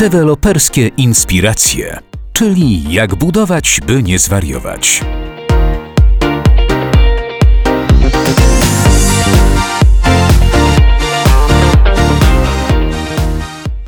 [0.00, 1.98] Deweloperskie inspiracje,
[2.32, 5.04] czyli jak budować, by nie zwariować.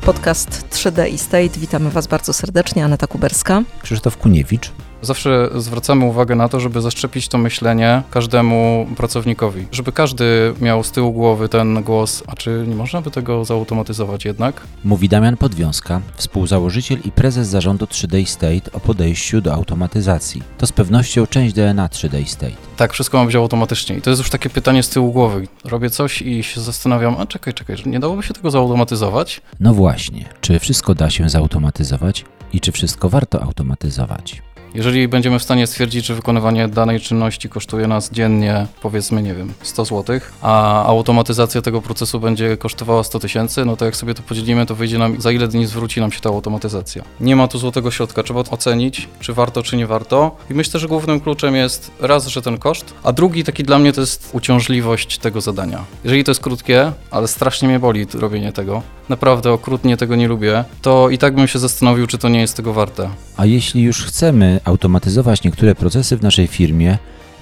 [0.01, 1.59] Podcast 3D Estate.
[1.59, 2.85] Witamy Was bardzo serdecznie.
[2.85, 3.63] Aneta Kuberska.
[3.81, 4.71] Krzysztof Kuniewicz.
[5.01, 10.91] Zawsze zwracamy uwagę na to, żeby zaszczepić to myślenie każdemu pracownikowi, żeby każdy miał z
[10.91, 14.61] tyłu głowy ten głos, a czy nie można by tego zautomatyzować jednak?
[14.83, 20.43] Mówi Damian Podwiązka, współzałożyciel i prezes zarządu 3D State o podejściu do automatyzacji.
[20.57, 22.55] To z pewnością część DNA 3D State.
[22.77, 23.97] Tak, wszystko ma być automatycznie.
[23.97, 25.47] I to jest już takie pytanie z tyłu głowy.
[25.65, 29.41] Robię coś i się zastanawiam, a czekaj, czekaj, nie dałoby się tego zautomatyzować?
[29.59, 34.41] No właśnie, czy wszystko da się zautomatyzować i czy wszystko warto automatyzować?
[34.73, 39.53] Jeżeli będziemy w stanie stwierdzić, że wykonywanie danej czynności kosztuje nas dziennie, powiedzmy, nie wiem,
[39.61, 44.23] 100 zł, a automatyzacja tego procesu będzie kosztowała 100 tysięcy, no to jak sobie to
[44.23, 47.03] podzielimy, to wyjdzie nam, za ile dni zwróci nam się ta automatyzacja.
[47.19, 50.37] Nie ma tu złotego środka, trzeba ocenić, czy warto, czy nie warto.
[50.49, 53.93] I myślę, że głównym kluczem jest raz, że ten koszt, a drugi taki dla mnie
[53.93, 55.83] to jest uciążliwość tego zadania.
[56.03, 60.63] Jeżeli to jest krótkie, ale strasznie mnie boli robienie tego, naprawdę okrutnie tego nie lubię,
[60.81, 63.09] to i tak bym się zastanowił, czy to nie jest tego warte.
[63.37, 66.97] A jeśli już chcemy automatyzować niektóre procesy w naszej firmie,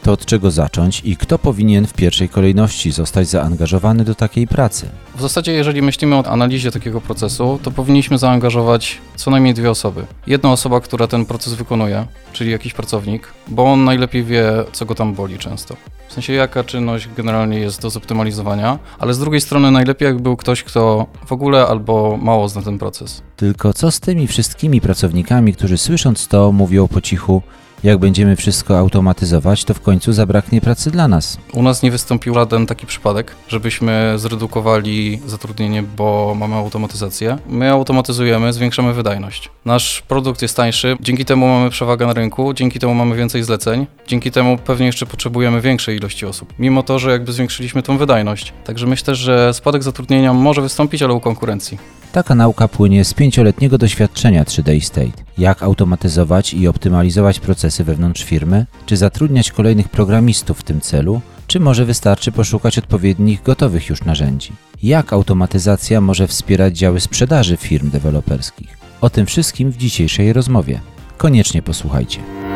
[0.07, 4.89] to od czego zacząć i kto powinien w pierwszej kolejności zostać zaangażowany do takiej pracy?
[5.15, 10.05] W zasadzie, jeżeli myślimy o analizie takiego procesu, to powinniśmy zaangażować co najmniej dwie osoby.
[10.27, 14.95] Jedna osoba, która ten proces wykonuje, czyli jakiś pracownik, bo on najlepiej wie, co go
[14.95, 15.75] tam boli często.
[16.09, 20.37] W sensie, jaka czynność generalnie jest do zoptymalizowania, ale z drugiej strony najlepiej, jakby był
[20.37, 23.21] ktoś, kto w ogóle albo mało zna ten proces.
[23.35, 27.41] Tylko co z tymi wszystkimi pracownikami, którzy słysząc to mówią po cichu,
[27.83, 31.37] jak będziemy wszystko automatyzować, to w końcu zabraknie pracy dla nas.
[31.53, 37.37] U nas nie wystąpił żaden taki przypadek, żebyśmy zredukowali zatrudnienie, bo mamy automatyzację.
[37.49, 39.49] My automatyzujemy, zwiększamy wydajność.
[39.65, 43.87] Nasz produkt jest tańszy, dzięki temu mamy przewagę na rynku, dzięki temu mamy więcej zleceń,
[44.07, 48.53] dzięki temu pewnie jeszcze potrzebujemy większej ilości osób, mimo to, że jakby zwiększyliśmy tą wydajność.
[48.65, 51.77] Także myślę, że spadek zatrudnienia może wystąpić, ale u konkurencji.
[52.11, 55.23] Taka nauka płynie z pięcioletniego doświadczenia 3D State.
[55.37, 61.59] Jak automatyzować i optymalizować procesy wewnątrz firmy, czy zatrudniać kolejnych programistów w tym celu, czy
[61.59, 64.51] może wystarczy poszukać odpowiednich gotowych już narzędzi.
[64.83, 68.77] Jak automatyzacja może wspierać działy sprzedaży firm deweloperskich?
[69.01, 70.79] O tym wszystkim w dzisiejszej rozmowie.
[71.17, 72.46] Koniecznie posłuchajcie.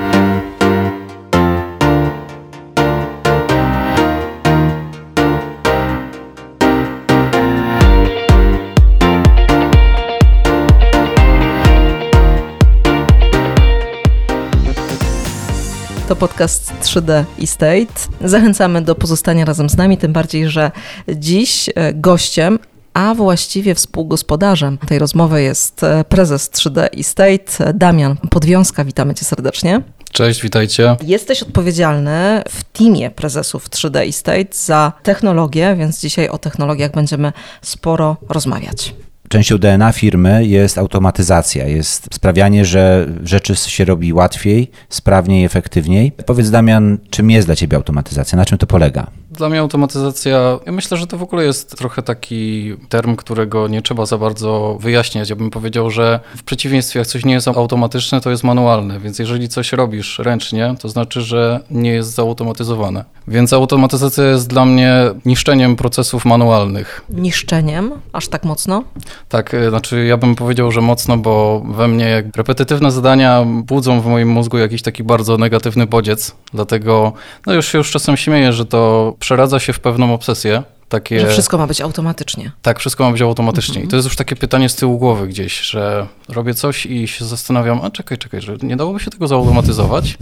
[16.11, 17.93] To podcast 3D Estate.
[18.21, 20.71] Zachęcamy do pozostania razem z nami, tym bardziej, że
[21.15, 22.59] dziś e, gościem
[22.93, 28.85] a właściwie współgospodarzem tej rozmowy jest e, prezes 3D Estate, e, Damian Podwiązka.
[28.85, 29.81] Witamy cię serdecznie.
[30.11, 30.95] Cześć, witajcie.
[31.03, 38.17] Jesteś odpowiedzialny w teamie prezesów 3D Estate za technologię, więc dzisiaj o technologiach będziemy sporo
[38.29, 38.93] rozmawiać.
[39.31, 46.11] Częścią DNA firmy jest automatyzacja, jest sprawianie, że rzeczy się robi łatwiej, sprawniej, efektywniej.
[46.11, 49.07] Powiedz Damian, czym jest dla Ciebie automatyzacja, na czym to polega?
[49.31, 53.81] Dla mnie automatyzacja, ja myślę, że to w ogóle jest trochę taki term, którego nie
[53.81, 55.29] trzeba za bardzo wyjaśniać.
[55.29, 59.19] Ja bym powiedział, że w przeciwieństwie jak coś nie jest automatyczne, to jest manualne, więc
[59.19, 63.05] jeżeli coś robisz ręcznie, to znaczy, że nie jest zautomatyzowane.
[63.27, 67.01] Więc automatyzacja jest dla mnie niszczeniem procesów manualnych.
[67.09, 67.91] Niszczeniem?
[68.13, 68.83] Aż tak mocno?
[69.29, 74.01] Tak, y, znaczy ja bym powiedział, że mocno, bo we mnie jak repetytywne zadania budzą
[74.01, 77.13] w moim mózgu jakiś taki bardzo negatywny bodziec, dlatego
[77.45, 80.63] no już się już czasem śmieję, że to przeradza się w pewną obsesję.
[80.91, 81.19] Takie...
[81.19, 82.51] Że wszystko ma być automatycznie.
[82.61, 83.75] Tak, wszystko ma być automatycznie.
[83.75, 83.85] Mhm.
[83.85, 87.25] I to jest już takie pytanie z tyłu głowy gdzieś, że robię coś i się
[87.25, 90.17] zastanawiam, a czekaj, czekaj, że nie dałoby się tego zautomatyzować.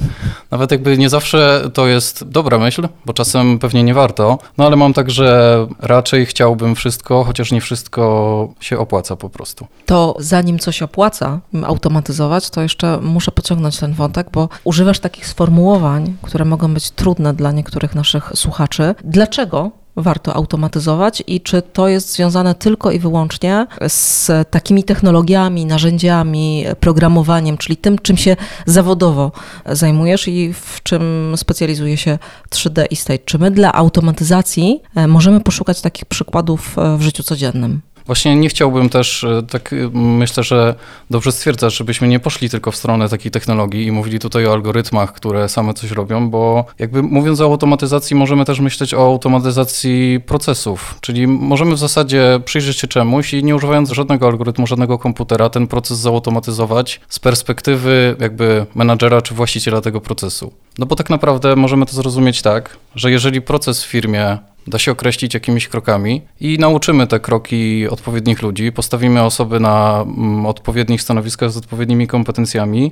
[0.52, 4.76] Nawet jakby nie zawsze to jest dobra myśl, bo czasem pewnie nie warto, no ale
[4.76, 9.68] mam tak, że raczej chciałbym wszystko, chociaż nie wszystko się opłaca po prostu.
[9.86, 16.16] To zanim coś opłaca automatyzować, to jeszcze muszę pociągnąć ten wątek, bo używasz takich sformułowań,
[16.22, 18.96] które mogą być trudne dla niektórych naszych słuchaczy.
[19.04, 26.66] Dlaczego warto automatyzować i czy to jest związane tylko i wyłącznie z takimi technologiami, narzędziami,
[26.80, 28.36] programowaniem, czyli tym, czym się
[28.66, 29.32] zawodowo
[29.66, 32.18] zajmujesz i w czym specjalizuje się
[32.50, 33.20] 3D Estate.
[33.26, 37.82] Czy my dla automatyzacji e, możemy poszukać takich przykładów e, w życiu codziennym?
[38.10, 40.76] Właśnie nie chciałbym też, e, tak e, myślę, że
[41.10, 45.14] dobrze stwierdzasz, żebyśmy nie poszli tylko w stronę takiej technologii i mówili tutaj o algorytmach,
[45.14, 50.98] które same coś robią, bo jakby mówiąc o automatyzacji, możemy też myśleć o automatyzacji procesów,
[51.02, 55.68] czyli możemy w zasadzie przyjrzeć się czemuś i nie używając żadnego algorytmu, żadnego komputera, ten
[55.68, 60.54] proces zautomatyzować z perspektywy jakby menadżera czy właściciela tego procesu.
[60.78, 64.92] No bo tak naprawdę możemy to zrozumieć tak, że jeżeli proces w firmie da się
[64.92, 71.52] określić jakimiś krokami i nauczymy te kroki odpowiednich ludzi, postawimy osoby na mm, odpowiednich stanowiskach
[71.52, 72.92] z odpowiednimi kompetencjami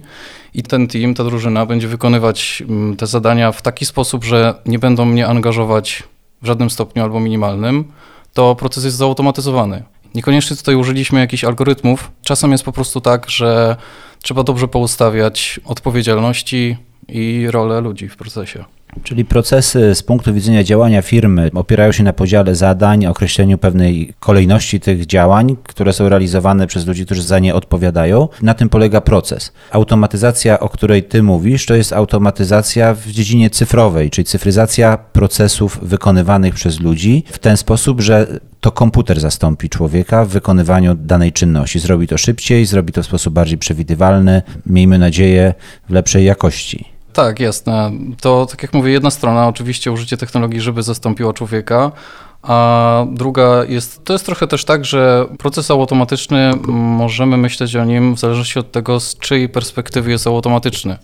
[0.54, 4.80] i ten team, ta drużyna będzie wykonywać mm, te zadania w taki sposób, że nie
[4.80, 6.04] będą mnie angażować
[6.42, 7.86] w żadnym stopniu albo minimalnym,
[8.34, 9.84] to proces jest zautomatyzowany.
[10.16, 12.12] Niekoniecznie tutaj użyliśmy jakichś algorytmów.
[12.24, 13.76] Czasem jest po prostu tak, że
[14.22, 16.78] trzeba dobrze poustawiać odpowiedzialności
[17.08, 18.77] i rolę ludzi w procesie.
[19.04, 24.80] Czyli procesy z punktu widzenia działania firmy opierają się na podziale zadań, określeniu pewnej kolejności
[24.80, 28.28] tych działań, które są realizowane przez ludzi, którzy za nie odpowiadają.
[28.42, 29.52] Na tym polega proces.
[29.72, 36.54] Automatyzacja, o której ty mówisz, to jest automatyzacja w dziedzinie cyfrowej, czyli cyfryzacja procesów wykonywanych
[36.54, 38.28] przez ludzi w ten sposób, że
[38.62, 41.80] to komputer zastąpi człowieka w wykonywaniu danej czynności.
[41.80, 45.54] Zrobi to szybciej, zrobi to w sposób bardziej przewidywalny, miejmy nadzieję,
[45.90, 46.97] w lepszej jakości.
[47.18, 47.92] Tak, jasne.
[48.22, 51.92] To tak jak mówię, jedna strona oczywiście użycie technologii, żeby zastąpiła człowieka,
[52.42, 58.16] a druga jest, to jest trochę też tak, że proces automatyczny, możemy myśleć o nim
[58.16, 60.98] w zależności od tego, z czyjej perspektywy jest automatyczny.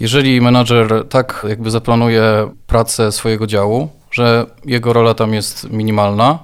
[0.00, 6.38] Jeżeli menadżer tak jakby zaplanuje pracę swojego działu, że jego rola tam jest minimalna,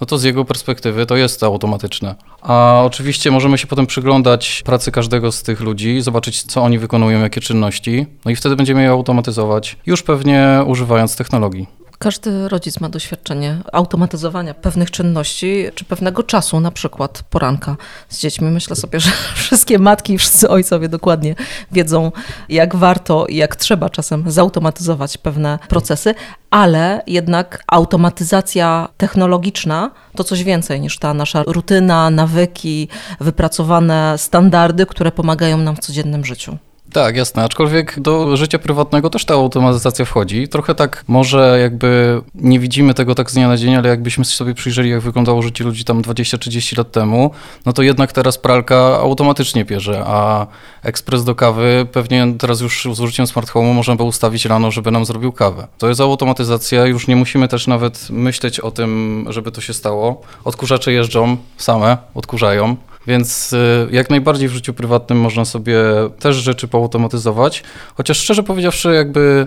[0.00, 2.14] no to z jego perspektywy to jest automatyczne.
[2.42, 7.20] A oczywiście możemy się potem przyglądać pracy każdego z tych ludzi, zobaczyć, co oni wykonują,
[7.20, 11.83] jakie czynności, no i wtedy będziemy je automatyzować, już pewnie używając technologii.
[12.04, 17.76] Każdy rodzic ma doświadczenie automatyzowania pewnych czynności czy pewnego czasu, na przykład poranka
[18.08, 18.50] z dziećmi.
[18.50, 21.34] Myślę sobie, że wszystkie matki i wszyscy ojcowie dokładnie
[21.72, 22.12] wiedzą,
[22.48, 26.14] jak warto i jak trzeba czasem zautomatyzować pewne procesy,
[26.50, 32.88] ale jednak automatyzacja technologiczna to coś więcej niż ta nasza rutyna, nawyki,
[33.20, 36.58] wypracowane standardy, które pomagają nam w codziennym życiu.
[36.94, 37.44] Tak, jasne.
[37.44, 40.48] Aczkolwiek do życia prywatnego też ta automatyzacja wchodzi.
[40.48, 44.54] Trochę tak może jakby nie widzimy tego tak z dnia na dzień, ale jakbyśmy sobie
[44.54, 47.30] przyjrzeli, jak wyglądało życie ludzi tam 20-30 lat temu,
[47.66, 50.46] no to jednak teraz pralka automatycznie pierze, a
[50.82, 54.90] ekspres do kawy pewnie teraz już z użyciem smart home'u można by ustawić rano, żeby
[54.90, 55.66] nam zrobił kawę.
[55.78, 60.22] To jest automatyzacja, już nie musimy też nawet myśleć o tym, żeby to się stało.
[60.44, 62.76] Odkurzacze jeżdżą same, odkurzają.
[63.06, 65.78] Więc y, jak najbardziej w życiu prywatnym można sobie
[66.18, 67.62] też rzeczy poautomatyzować.
[67.94, 69.46] Chociaż szczerze powiedziawszy, jakby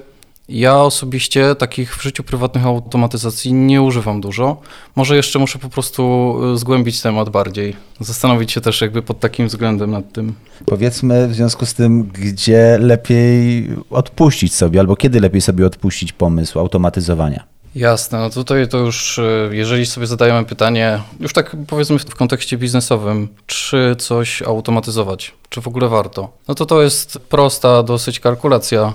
[0.50, 4.62] ja osobiście takich w życiu prywatnych automatyzacji nie używam dużo.
[4.95, 9.48] Może jeszcze muszę po prostu y, zgłębić temat bardziej, zastanowić się też jakby pod takim
[9.48, 10.33] względem nad tym.
[10.65, 16.60] Powiedzmy w związku z tym, gdzie lepiej odpuścić sobie, albo kiedy lepiej sobie odpuścić pomysł
[16.60, 17.56] automatyzowania.
[17.77, 22.57] Jasne, no tutaj to już, e, jeżeli sobie zadajemy pytanie, już tak powiedzmy w kontekście
[22.57, 28.94] biznesowym, czy coś automatyzować, czy w ogóle warto, no to to jest prosta dosyć kalkulacja.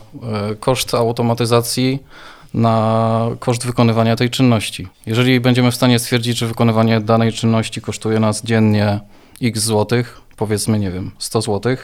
[0.50, 1.98] E, koszt automatyzacji
[2.54, 4.88] na koszt wykonywania tej czynności.
[5.06, 9.00] Jeżeli będziemy w stanie stwierdzić, że wykonywanie danej czynności kosztuje nas dziennie
[9.42, 11.76] x złotych, powiedzmy, nie wiem, 100 zł,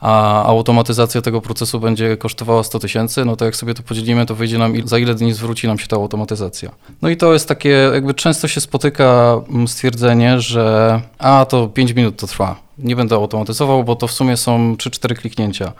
[0.00, 4.34] a automatyzacja tego procesu będzie kosztowała 100 tysięcy, no to jak sobie to podzielimy, to
[4.34, 6.70] wyjdzie nam, za ile dni zwróci nam się ta automatyzacja.
[7.02, 11.92] No i to jest takie, jakby często się spotyka mm, stwierdzenie, że a, to 5
[11.92, 15.72] minut to trwa, nie będę automatyzował, bo to w sumie są 3-4 kliknięcia.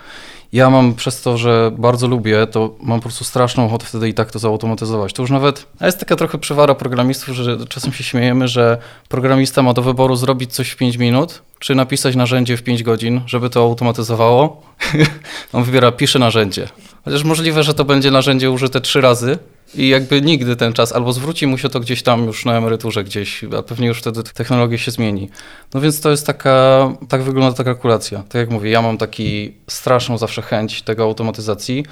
[0.52, 4.14] Ja mam przez to, że bardzo lubię, to mam po prostu straszną ochotę wtedy i
[4.14, 5.12] tak to zautomatyzować.
[5.12, 9.62] To już nawet, a jest taka trochę przywara programistów, że czasem się śmiejemy, że programista
[9.62, 13.50] ma do wyboru zrobić coś w 5 minut, czy napisać narzędzie w 5 godzin, żeby
[13.50, 14.62] to automatyzowało.
[15.52, 16.68] On wybiera pisze narzędzie.
[17.04, 19.38] Chociaż możliwe, że to będzie narzędzie użyte trzy razy,
[19.74, 23.04] i jakby nigdy ten czas, albo zwróci mu się to gdzieś tam już na emeryturze
[23.04, 25.30] gdzieś, a pewnie już wtedy technologia się zmieni.
[25.74, 28.18] No więc to jest taka, tak wygląda ta kalkulacja.
[28.18, 31.86] Tak jak mówię, ja mam taki straszną zawsze chęć tego automatyzacji,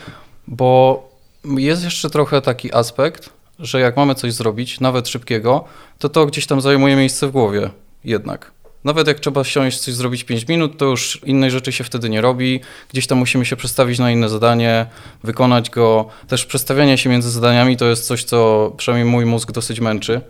[0.46, 1.02] bo
[1.44, 5.64] jest jeszcze trochę taki aspekt, że jak mamy coś zrobić, nawet szybkiego,
[5.98, 7.70] to to gdzieś tam zajmuje miejsce w głowie
[8.04, 8.52] jednak.
[8.84, 12.20] Nawet jak trzeba siąść, coś zrobić 5 minut, to już innej rzeczy się wtedy nie
[12.20, 12.60] robi.
[12.92, 14.86] Gdzieś tam musimy się przestawić na inne zadanie,
[15.22, 16.06] wykonać go.
[16.28, 20.20] Też przestawianie się między zadaniami to jest coś, co przynajmniej mój mózg dosyć męczy.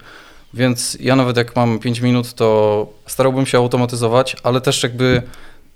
[0.54, 5.23] Więc ja nawet jak mam 5 minut, to starałbym się automatyzować, ale też jakby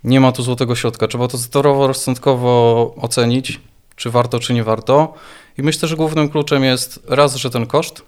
[0.05, 1.09] nie ma tu złotego środka.
[1.09, 3.61] Trzeba to zdrowo, rozsądkowo ocenić,
[3.97, 5.15] czy warto, czy nie warto.
[5.59, 8.03] I myślę, że głównym kluczem jest raz, że ten koszt,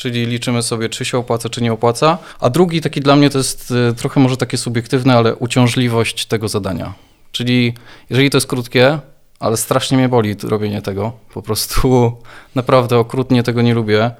[0.00, 2.18] czyli liczymy sobie, czy się opłaca, czy nie opłaca.
[2.40, 6.48] A drugi taki dla mnie to jest y, trochę może takie subiektywne, ale uciążliwość tego
[6.48, 6.94] zadania.
[7.32, 7.74] Czyli
[8.10, 8.98] jeżeli to jest krótkie,
[9.40, 12.12] ale strasznie mnie boli robienie tego, po prostu
[12.54, 14.10] naprawdę okrutnie tego nie lubię,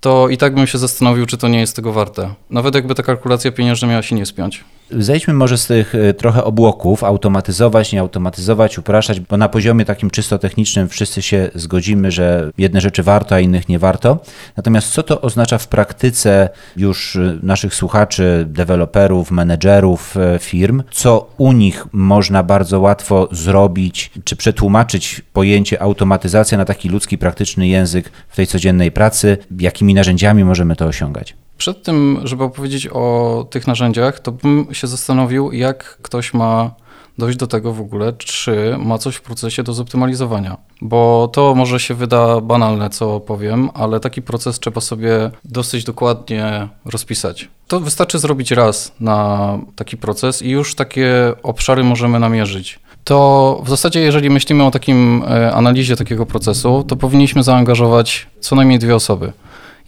[0.00, 2.34] to i tak bym się zastanowił, czy to nie jest tego warte.
[2.50, 4.64] Nawet jakby ta kalkulacja pieniężna miała się nie spiąć.
[4.90, 10.10] Zejdźmy może z tych y, trochę obłoków, automatyzować, nie automatyzować, upraszać, bo na poziomie takim
[10.10, 14.18] czysto technicznym wszyscy się zgodzimy, że jedne rzeczy warto, a innych nie warto.
[14.56, 20.82] Natomiast co to oznacza w praktyce już y, naszych słuchaczy, deweloperów, menedżerów y, firm?
[20.90, 27.68] Co u nich można bardzo łatwo zrobić, czy przetłumaczyć pojęcie automatyzacja na taki ludzki, praktyczny
[27.68, 29.38] język w tej codziennej pracy?
[29.58, 31.45] Jakimi narzędziami możemy to osiągać?
[31.58, 36.70] Przed tym, żeby opowiedzieć o tych narzędziach, to bym się zastanowił, jak ktoś ma
[37.18, 40.56] dojść do tego w ogóle, czy ma coś w procesie do zoptymalizowania.
[40.80, 46.68] Bo to może się wyda banalne, co powiem, ale taki proces trzeba sobie dosyć dokładnie
[46.84, 47.48] rozpisać.
[47.68, 52.78] To wystarczy zrobić raz na taki proces i już takie obszary możemy namierzyć.
[53.04, 58.56] To w zasadzie, jeżeli myślimy o takim e, analizie takiego procesu, to powinniśmy zaangażować co
[58.56, 59.32] najmniej dwie osoby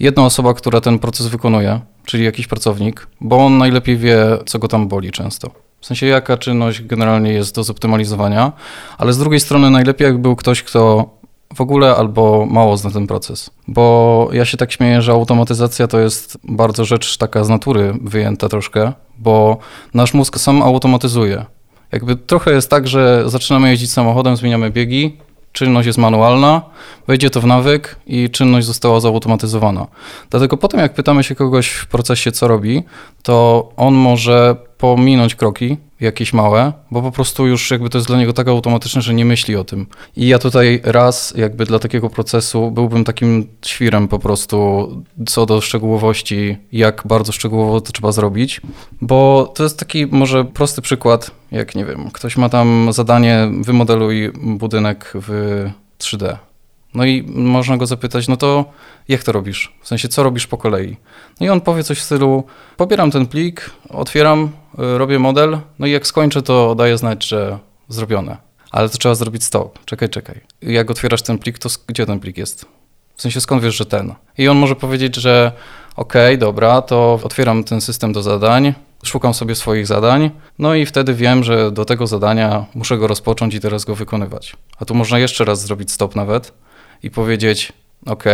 [0.01, 4.69] jedna osoba, która ten proces wykonuje, czyli jakiś pracownik, bo on najlepiej wie, co go
[4.69, 5.51] tam boli często.
[5.81, 8.53] W sensie, jaka czynność generalnie jest do zoptymalizowania,
[8.99, 11.11] ale z drugiej strony najlepiej, jakby był ktoś, kto
[11.55, 13.51] w ogóle albo mało zna ten proces.
[13.69, 18.49] Bo ja się tak śmieję, że automatyzacja to jest bardzo rzecz taka z natury wyjęta
[18.49, 19.59] troszkę, bo
[19.95, 21.45] nasz mózg sam automatyzuje.
[21.93, 25.17] Jakby trochę jest tak, że zaczynamy jeździć samochodem, zmieniamy biegi,
[25.59, 26.63] czynność jest manualna,
[27.07, 29.87] wejdzie to w nawyk i czynność została zautomatyzowana.
[30.31, 32.83] Dlatego potem, jak pytamy się kogoś w procesie, co robi,
[33.23, 38.19] to on może pominąć kroki, jakieś małe, bo po prostu już jakby to jest dla
[38.19, 39.87] niego tak automatyczne, że nie myśli o tym.
[40.17, 44.89] I ja tutaj raz jakby dla takiego procesu byłbym takim świrem po prostu
[45.27, 48.61] co do szczegółowości, jak bardzo szczegółowo to trzeba zrobić,
[49.01, 54.33] bo to jest taki może prosty przykład, jak nie wiem, ktoś ma tam zadanie wymodeluj
[54.35, 55.65] budynek w
[55.99, 56.37] 3D.
[56.95, 58.65] No i można go zapytać, no to
[59.09, 59.73] jak to robisz?
[59.83, 60.97] W sensie, co robisz po kolei?
[61.41, 62.45] No i on powie coś w stylu,
[62.77, 67.59] pobieram ten plik, otwieram, robię model, no i jak skończę, to daję znać, że
[67.89, 68.37] zrobione.
[68.71, 69.79] Ale to trzeba zrobić stop.
[69.85, 70.41] Czekaj, czekaj.
[70.63, 72.67] Jak otwierasz ten plik, to gdzie ten plik jest?
[73.17, 74.15] W sensie, skąd wiesz, że ten?
[74.39, 75.53] I on może powiedzieć, że
[75.97, 81.15] okej, dobra, to otwieram ten system do zadań, szukam sobie swoich zadań, no i wtedy
[81.15, 84.57] wiem, że do tego zadania muszę go rozpocząć i teraz go wykonywać.
[84.81, 86.53] A tu można jeszcze raz zrobić stop nawet
[87.03, 87.73] i powiedzieć,
[88.07, 88.25] OK,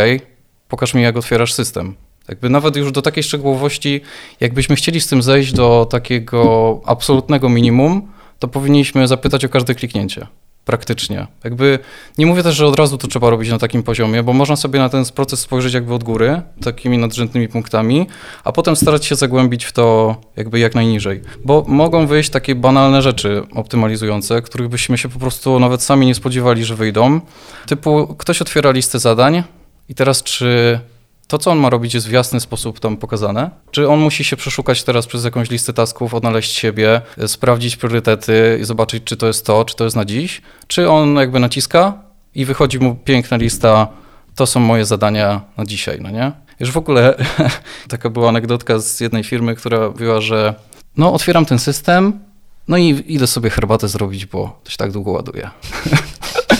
[0.67, 1.95] pokaż mi, jak otwierasz system.
[2.29, 4.01] Jakby nawet już do takiej szczegółowości,
[4.39, 10.27] jakbyśmy chcieli z tym zejść do takiego absolutnego minimum, to powinniśmy zapytać o każde kliknięcie
[10.65, 11.27] praktycznie.
[11.43, 11.79] Jakby
[12.17, 14.79] nie mówię też, że od razu to trzeba robić na takim poziomie, bo można sobie
[14.79, 18.07] na ten proces spojrzeć jakby od góry, takimi nadrzędnymi punktami,
[18.43, 21.21] a potem starać się zagłębić w to jakby jak najniżej.
[21.45, 26.15] Bo mogą wyjść takie banalne rzeczy optymalizujące, których byśmy się po prostu nawet sami nie
[26.15, 27.21] spodziewali, że wyjdą.
[27.67, 29.43] Typu ktoś otwiera listę zadań
[29.89, 30.79] i teraz czy
[31.27, 33.49] to, co on ma robić, jest w jasny sposób tam pokazane?
[33.71, 38.65] Czy on musi się przeszukać teraz przez jakąś listę tasków, odnaleźć siebie, sprawdzić priorytety i
[38.65, 40.41] zobaczyć, czy to jest to, czy to jest na dziś?
[40.67, 41.93] Czy on jakby naciska
[42.35, 43.87] i wychodzi mu piękna lista,
[44.35, 46.31] to są moje zadania na dzisiaj, no nie?
[46.59, 47.15] Już w ogóle
[47.87, 50.53] taka była anegdotka z jednej firmy, która mówiła, że
[50.97, 52.19] no otwieram ten system,
[52.67, 55.49] no i idę sobie herbatę zrobić, bo to się tak długo ładuje.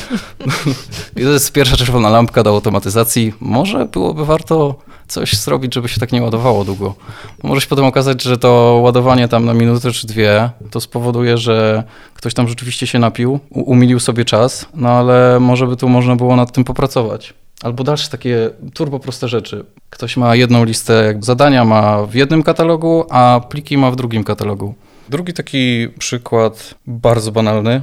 [1.18, 3.34] I to jest pierwsza czerwona lampka do automatyzacji.
[3.40, 4.76] Może byłoby warto
[5.08, 6.96] coś zrobić, żeby się tak nie ładowało długo.
[7.44, 11.84] Może się potem okazać, że to ładowanie tam na minutę czy dwie to spowoduje, że
[12.14, 16.36] ktoś tam rzeczywiście się napił, umilił sobie czas, no ale może by tu można było
[16.36, 17.34] nad tym popracować.
[17.64, 19.66] Albo dalsze takie turbo proste rzeczy.
[19.90, 24.76] Ktoś ma jedną listę zadania ma w jednym katalogu, a pliki ma w drugim katalogu.
[25.10, 27.82] Drugi taki przykład bardzo banalny,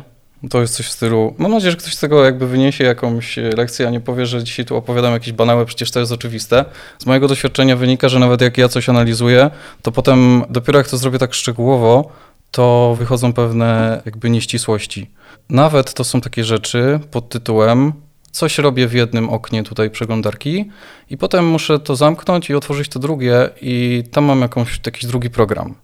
[0.50, 3.86] to jest coś w stylu, mam nadzieję, że ktoś z tego jakby wyniesie jakąś lekcję,
[3.86, 6.64] a nie powie, że dzisiaj tu opowiadam jakieś banały, przecież to jest oczywiste.
[6.98, 9.50] Z mojego doświadczenia wynika, że nawet jak ja coś analizuję,
[9.82, 12.12] to potem dopiero jak to zrobię tak szczegółowo,
[12.50, 15.10] to wychodzą pewne jakby nieścisłości.
[15.48, 17.92] Nawet to są takie rzeczy pod tytułem
[18.32, 20.70] coś robię w jednym oknie tutaj przeglądarki
[21.10, 25.30] i potem muszę to zamknąć i otworzyć to drugie i tam mam jakąś, jakiś drugi
[25.30, 25.74] program.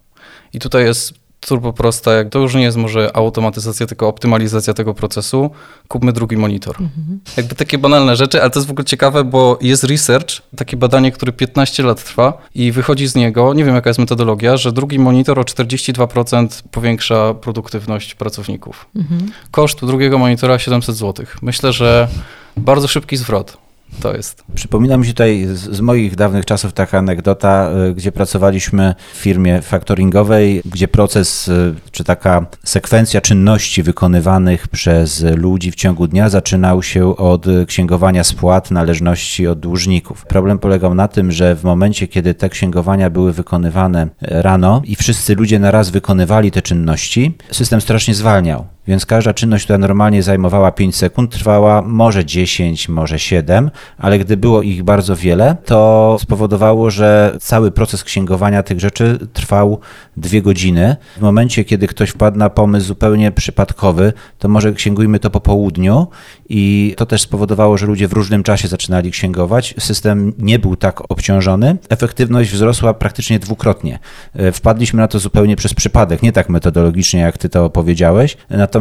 [0.52, 4.94] I tutaj jest turbo prosta, jak to już nie jest może automatyzacja, tylko optymalizacja tego
[4.94, 5.50] procesu,
[5.88, 6.76] kupmy drugi monitor.
[6.80, 7.20] Mhm.
[7.36, 11.12] Jakby takie banalne rzeczy, ale to jest w ogóle ciekawe, bo jest research, takie badanie,
[11.12, 14.98] które 15 lat trwa i wychodzi z niego, nie wiem jaka jest metodologia, że drugi
[14.98, 18.86] monitor o 42% powiększa produktywność pracowników.
[18.96, 19.32] Mhm.
[19.50, 21.26] Koszt drugiego monitora 700 zł.
[21.42, 22.08] Myślę, że
[22.56, 23.67] bardzo szybki zwrot.
[24.00, 24.44] To jest.
[24.54, 29.16] Przypomina mi się tutaj z, z, moich dawnych czasów taka anegdota, y, gdzie pracowaliśmy w
[29.16, 36.28] firmie faktoringowej, gdzie proces y, czy taka sekwencja czynności wykonywanych przez ludzi w ciągu dnia
[36.28, 40.26] zaczynał się od księgowania spłat należności od dłużników.
[40.26, 45.34] Problem polegał na tym, że w momencie, kiedy te księgowania były wykonywane rano i wszyscy
[45.34, 48.66] ludzie naraz wykonywali te czynności, system strasznie zwalniał.
[48.88, 54.36] Więc każda czynność, która normalnie zajmowała 5 sekund, trwała może 10, może 7, ale gdy
[54.36, 59.78] było ich bardzo wiele, to spowodowało, że cały proces księgowania tych rzeczy trwał
[60.16, 60.96] dwie godziny.
[61.16, 66.06] W momencie, kiedy ktoś wpadł na pomysł zupełnie przypadkowy, to może księgujmy to po południu
[66.48, 69.74] i to też spowodowało, że ludzie w różnym czasie zaczynali księgować.
[69.78, 71.76] System nie był tak obciążony.
[71.88, 73.98] Efektywność wzrosła praktycznie dwukrotnie.
[74.34, 78.36] E, wpadliśmy na to zupełnie przez przypadek, nie tak metodologicznie, jak ty to powiedziałeś.
[78.50, 78.77] Natomiast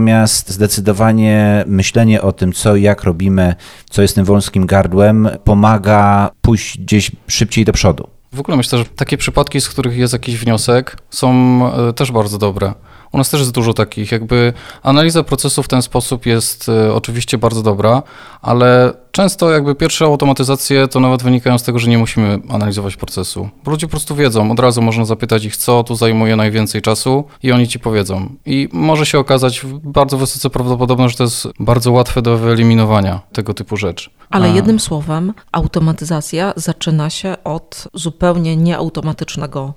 [0.48, 3.56] zdecydowanie myślenie o tym, co i jak robimy,
[3.89, 8.10] co jest tym wąskim gardłem, pomaga pójść gdzieś szybciej do przodu.
[8.34, 12.38] W ogóle myślę, że takie przypadki, z których jest jakiś wniosek, są e, też bardzo
[12.38, 12.74] dobre.
[13.11, 14.11] U nas też jest dużo takich.
[14.11, 18.03] Jakby analiza procesu w ten sposób jest y, oczywiście bardzo dobra,
[18.41, 23.49] ale często jakby pierwsze automatyzacje to nawet wynikają z tego, że nie musimy analizować procesu.
[23.63, 27.23] Bo ludzie po prostu wiedzą, od razu można zapytać ich, co tu zajmuje najwięcej czasu
[27.43, 28.29] i oni ci powiedzą.
[28.45, 33.53] I może się okazać bardzo wysoce prawdopodobne, że to jest bardzo łatwe do wyeliminowania tego
[33.53, 34.09] typu rzeczy.
[34.29, 39.73] Ale jednym słowem, automatyzacja zaczyna się od zupełnie nieautomatycznego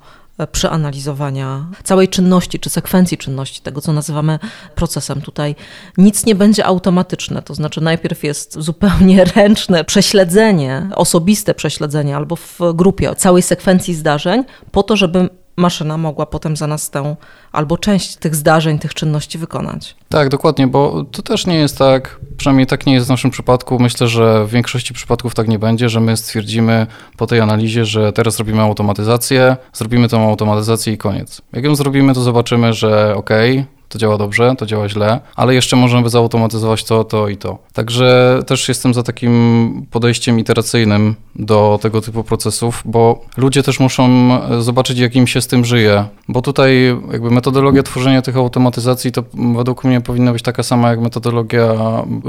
[0.46, 4.38] przeanalizowania całej czynności czy sekwencji czynności, tego co nazywamy
[4.74, 5.20] procesem.
[5.20, 5.54] Tutaj
[5.98, 12.58] nic nie będzie automatyczne, to znaczy najpierw jest zupełnie ręczne prześledzenie, osobiste prześledzenie albo w
[12.74, 17.16] grupie całej sekwencji zdarzeń, po to, żeby maszyna mogła potem za nas tę
[17.52, 19.96] albo część tych zdarzeń, tych czynności wykonać.
[20.08, 23.78] Tak, dokładnie, bo to też nie jest tak, przynajmniej tak nie jest w naszym przypadku.
[23.78, 28.12] Myślę, że w większości przypadków tak nie będzie, że my stwierdzimy po tej analizie, że
[28.12, 31.42] teraz robimy automatyzację, zrobimy tą automatyzację i koniec.
[31.52, 33.30] Jak ją zrobimy, to zobaczymy, że ok,
[33.90, 37.58] to działa dobrze, to działa źle, ale jeszcze możemy zautomatyzować to, to i to.
[37.72, 44.08] Także też jestem za takim podejściem iteracyjnym do tego typu procesów, bo ludzie też muszą
[44.50, 46.04] e, zobaczyć, jak im się z tym żyje.
[46.28, 49.22] Bo tutaj jakby metodologia tworzenia tych automatyzacji to
[49.56, 51.74] według mnie powinna być taka sama jak metodologia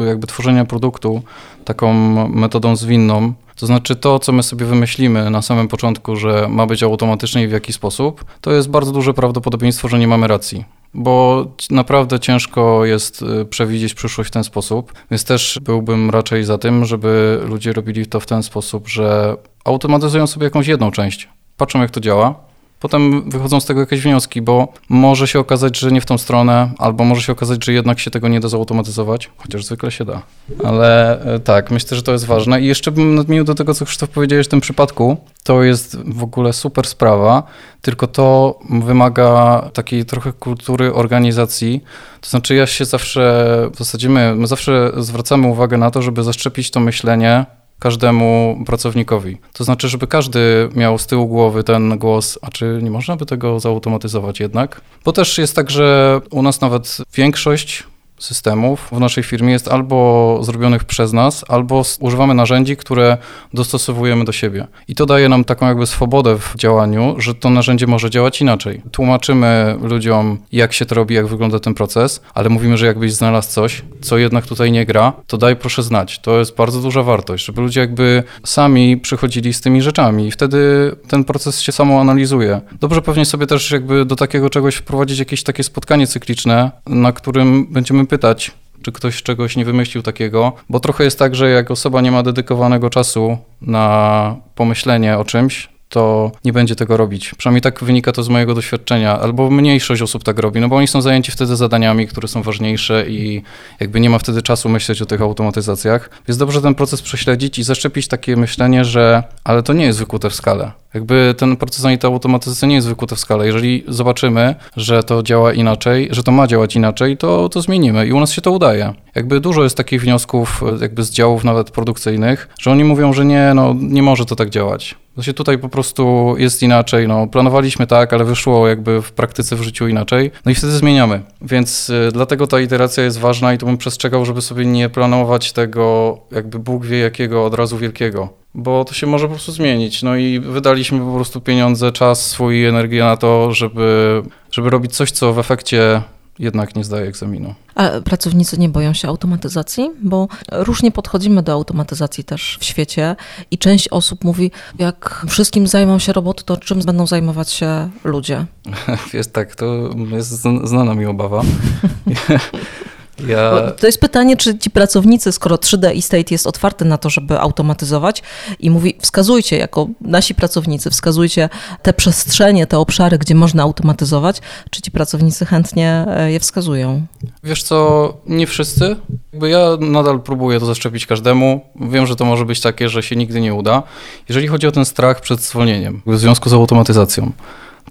[0.07, 1.21] jakby tworzenia produktu,
[1.65, 1.93] taką
[2.29, 3.33] metodą zwinną.
[3.55, 7.47] To znaczy to, co my sobie wymyślimy na samym początku, że ma być automatyczne i
[7.47, 12.85] w jaki sposób, to jest bardzo duże prawdopodobieństwo, że nie mamy racji bo naprawdę ciężko
[12.85, 17.73] jest y, przewidzieć przyszłość w ten sposób, więc też byłbym raczej za tym, żeby ludzie
[17.73, 22.50] robili to w ten sposób, że automatyzują sobie jakąś jedną część, patrzą jak to działa,
[22.81, 26.71] potem wychodzą z tego jakieś wnioski, bo może się okazać, że nie w tą stronę,
[26.77, 30.21] albo może się okazać, że jednak się tego nie da zautomatyzować, chociaż zwykle się da.
[30.63, 32.61] Ale e, tak, myślę, że to jest ważne.
[32.61, 36.23] I jeszcze bym nadmienił do tego, co Krzysztof powiedziałeś w tym przypadku, to jest w
[36.23, 37.43] ogóle super sprawa,
[37.81, 41.83] tylko to wymaga takiej trochę kultury organizacji.
[42.21, 46.23] To znaczy ja się zawsze, w zasadzie my, my zawsze zwracamy uwagę na to, żeby
[46.23, 47.45] zaszczepić to myślenie
[47.81, 49.37] każdemu pracownikowi.
[49.53, 53.25] To znaczy, żeby każdy miał z tyłu głowy ten głos, a czy nie można by
[53.25, 54.81] tego zautomatyzować jednak?
[55.05, 57.83] Bo też jest tak, że u nas nawet większość
[58.21, 63.17] systemów w naszej firmie jest albo zrobionych przez nas, albo używamy narzędzi, które
[63.53, 64.67] dostosowujemy do siebie.
[64.87, 68.81] I to daje nam taką jakby swobodę w działaniu, że to narzędzie może działać inaczej.
[68.91, 73.49] Tłumaczymy ludziom, jak się to robi, jak wygląda ten proces, ale mówimy, że jakbyś znalazł
[73.49, 76.19] coś, co jednak tutaj nie gra, to daj proszę znać.
[76.19, 80.91] To jest bardzo duża wartość, żeby ludzie jakby sami przychodzili z tymi rzeczami i wtedy
[81.07, 82.61] ten proces się samo analizuje.
[82.79, 87.67] Dobrze pewnie sobie też jakby do takiego czegoś wprowadzić jakieś takie spotkanie cykliczne, na którym
[87.73, 92.01] będziemy pytać, czy ktoś czegoś nie wymyślił takiego, bo trochę jest tak, że jak osoba
[92.01, 97.33] nie ma dedykowanego czasu na pomyślenie o czymś, to nie będzie tego robić.
[97.37, 100.87] Przynajmniej tak wynika to z mojego doświadczenia, albo mniejszość osób tak robi, no bo oni
[100.87, 103.41] są zajęci wtedy zadaniami, które są ważniejsze i
[103.79, 106.09] jakby nie ma wtedy czasu myśleć o tych automatyzacjach.
[106.27, 110.29] Więc dobrze ten proces prześledzić i zaszczepić takie myślenie, że ale to nie jest wykute
[110.29, 110.71] w skalę.
[110.93, 113.45] Jakby ten proces ani ta automatyzacja nie jest wykute w skalę.
[113.45, 118.13] Jeżeli zobaczymy, że to działa inaczej, że to ma działać inaczej, to, to zmienimy i
[118.13, 118.93] u nas się to udaje.
[119.15, 123.51] Jakby dużo jest takich wniosków, jakby z działów nawet produkcyjnych, że oni mówią, że nie,
[123.55, 124.95] no nie może to tak działać.
[125.13, 129.61] Znaczy tutaj po prostu jest inaczej, no planowaliśmy tak, ale wyszło jakby w praktyce, w
[129.61, 131.21] życiu inaczej, no i wtedy zmieniamy.
[131.41, 135.51] Więc y, dlatego ta iteracja jest ważna i to bym przestrzegał, żeby sobie nie planować
[135.53, 140.03] tego jakby Bóg wie jakiego od razu wielkiego bo to się może po prostu zmienić.
[140.03, 144.21] No i wydaliśmy po prostu pieniądze, czas, swój energię na to, żeby,
[144.51, 146.01] żeby robić coś, co w efekcie
[146.41, 147.55] jednak nie zdaje egzaminu.
[147.75, 149.91] A pracownicy nie boją się automatyzacji?
[150.03, 153.15] Bo różnie podchodzimy do automatyzacji też w świecie
[153.51, 158.45] i część osób mówi, jak wszystkim zajmą się roboty, to czym będą zajmować się ludzie?
[159.13, 160.29] Jest tak, to jest
[160.63, 161.41] znana mi obawa.
[163.27, 163.71] Ja...
[163.71, 168.23] To jest pytanie, czy ci pracownicy, skoro 3D Estate jest otwarty na to, żeby automatyzować
[168.59, 171.49] i mówi, wskazujcie jako nasi pracownicy, wskazujcie
[171.81, 177.05] te przestrzenie, te obszary, gdzie można automatyzować, czy ci pracownicy chętnie e, je wskazują?
[177.43, 178.95] Wiesz co, nie wszyscy.
[179.33, 181.61] Jakby ja nadal próbuję to zaszczepić każdemu.
[181.81, 183.83] Wiem, że to może być takie, że się nigdy nie uda.
[184.29, 187.31] Jeżeli chodzi o ten strach przed zwolnieniem w związku z automatyzacją,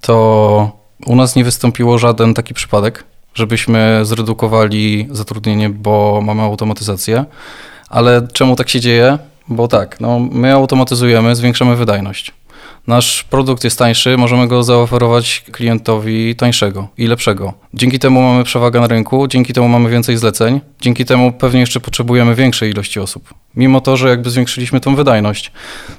[0.00, 7.24] to u nas nie wystąpiło żaden taki przypadek żebyśmy zredukowali zatrudnienie, bo mamy automatyzację.
[7.88, 9.18] Ale czemu tak się dzieje?
[9.48, 12.32] Bo tak, no, my automatyzujemy, zwiększamy wydajność.
[12.86, 17.52] Nasz produkt jest tańszy, możemy go zaoferować klientowi tańszego i lepszego.
[17.74, 21.80] Dzięki temu mamy przewagę na rynku, dzięki temu mamy więcej zleceń, dzięki temu pewnie jeszcze
[21.80, 23.34] potrzebujemy większej ilości osób.
[23.56, 25.52] Mimo to, że jakby zwiększyliśmy tą wydajność.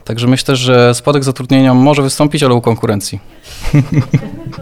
[0.04, 3.20] Także myślę, że spadek zatrudnienia może wystąpić, ale u konkurencji.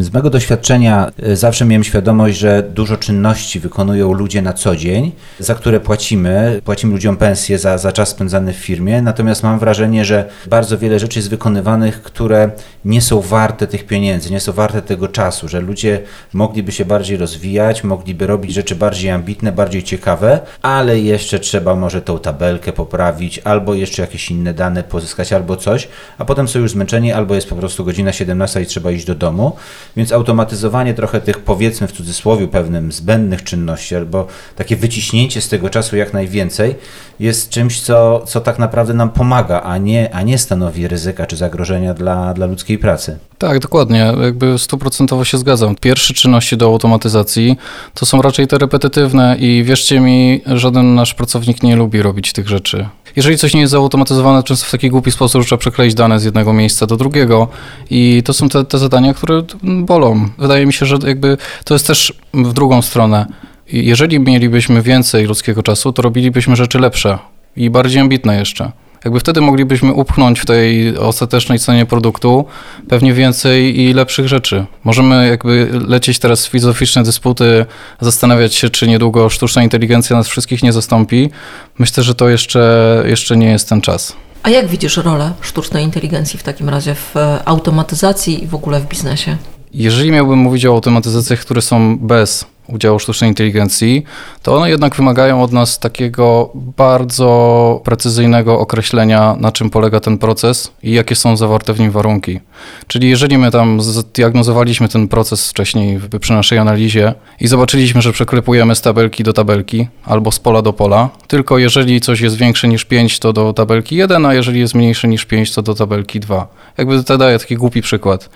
[0.00, 5.12] Z mego doświadczenia e, zawsze miałem świadomość, że dużo czynności wykonują ludzie na co dzień,
[5.38, 6.60] za które płacimy.
[6.64, 10.98] Płacimy ludziom pensję za, za czas spędzany w firmie, natomiast mam wrażenie, że bardzo wiele
[10.98, 12.50] rzeczy jest wykonywanych, które
[12.84, 17.16] nie są warte tych pieniędzy, nie są warte tego czasu, że ludzie mogliby się bardziej
[17.16, 23.38] rozwijać, mogliby robić rzeczy bardziej ambitne, bardziej ciekawe, ale jeszcze trzeba może tą tabelkę poprawić,
[23.38, 27.48] albo jeszcze jakieś inne dane pozyskać, albo coś, a potem są już zmęczeni, albo jest
[27.48, 29.56] po prostu godzina 17 i trzeba iść do domu.
[29.96, 35.70] Więc automatyzowanie trochę tych, powiedzmy w cudzysłowie, pewnym zbędnych czynności, albo takie wyciśnięcie z tego
[35.70, 36.74] czasu jak najwięcej,
[37.20, 41.36] jest czymś, co, co tak naprawdę nam pomaga, a nie, a nie stanowi ryzyka czy
[41.36, 43.18] zagrożenia dla, dla ludzkiej pracy.
[43.38, 44.12] Tak, dokładnie.
[44.22, 45.76] Jakby stuprocentowo się zgadzam.
[45.76, 47.56] Pierwsze czynności do automatyzacji
[47.94, 52.48] to są raczej te repetytywne i wierzcie mi, żaden nasz pracownik nie lubi robić tych
[52.48, 52.88] rzeczy.
[53.16, 56.52] Jeżeli coś nie jest zautomatyzowane, często w taki głupi sposób, trzeba przekleić dane z jednego
[56.52, 57.48] miejsca do drugiego
[57.90, 60.28] i to są te, te zadania, które bolą.
[60.38, 63.26] Wydaje mi się, że jakby to jest też w drugą stronę.
[63.72, 67.18] Jeżeli mielibyśmy więcej ludzkiego czasu, to robilibyśmy rzeczy lepsze
[67.56, 68.72] i bardziej ambitne jeszcze.
[69.04, 72.44] Jakby wtedy moglibyśmy upchnąć w tej ostatecznej cenie produktu
[72.88, 74.66] pewnie więcej i lepszych rzeczy.
[74.84, 77.66] Możemy jakby lecieć teraz w filozoficzne dysputy,
[78.00, 81.30] zastanawiać się, czy niedługo sztuczna inteligencja nas wszystkich nie zastąpi.
[81.78, 84.16] Myślę, że to jeszcze, jeszcze nie jest ten czas.
[84.42, 88.80] A jak widzisz rolę sztucznej inteligencji w takim razie w e, automatyzacji i w ogóle
[88.80, 89.36] w biznesie?
[89.76, 94.04] Jeżeli miałbym mówić o automatyzacjach, które są bez udziału sztucznej inteligencji,
[94.42, 100.72] to one jednak wymagają od nas takiego bardzo precyzyjnego określenia, na czym polega ten proces
[100.82, 102.40] i jakie są zawarte w nim warunki.
[102.86, 108.74] Czyli jeżeli my tam zdiagnozowaliśmy ten proces wcześniej przy naszej analizie i zobaczyliśmy, że przeklepujemy
[108.74, 112.84] z tabelki do tabelki albo z pola do pola, tylko jeżeli coś jest większe niż
[112.84, 116.46] 5, to do tabelki 1, a jeżeli jest mniejsze niż 5, to do tabelki 2.
[116.78, 118.28] Jakby to daje taki głupi przykład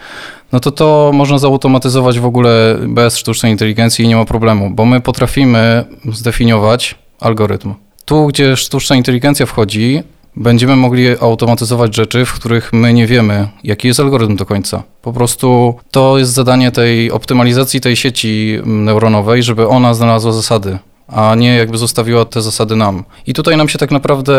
[0.52, 4.84] no to to można zautomatyzować w ogóle bez sztucznej inteligencji i nie ma problemu, bo
[4.84, 7.74] my potrafimy zdefiniować algorytm.
[8.04, 10.02] Tu, gdzie sztuczna inteligencja wchodzi,
[10.36, 14.82] będziemy mogli automatyzować rzeczy, w których my nie wiemy, jaki jest algorytm do końca.
[15.02, 20.78] Po prostu to jest zadanie tej optymalizacji tej sieci neuronowej, żeby ona znalazła zasady
[21.10, 23.04] a nie jakby zostawiła te zasady nam.
[23.26, 24.34] I tutaj nam się tak naprawdę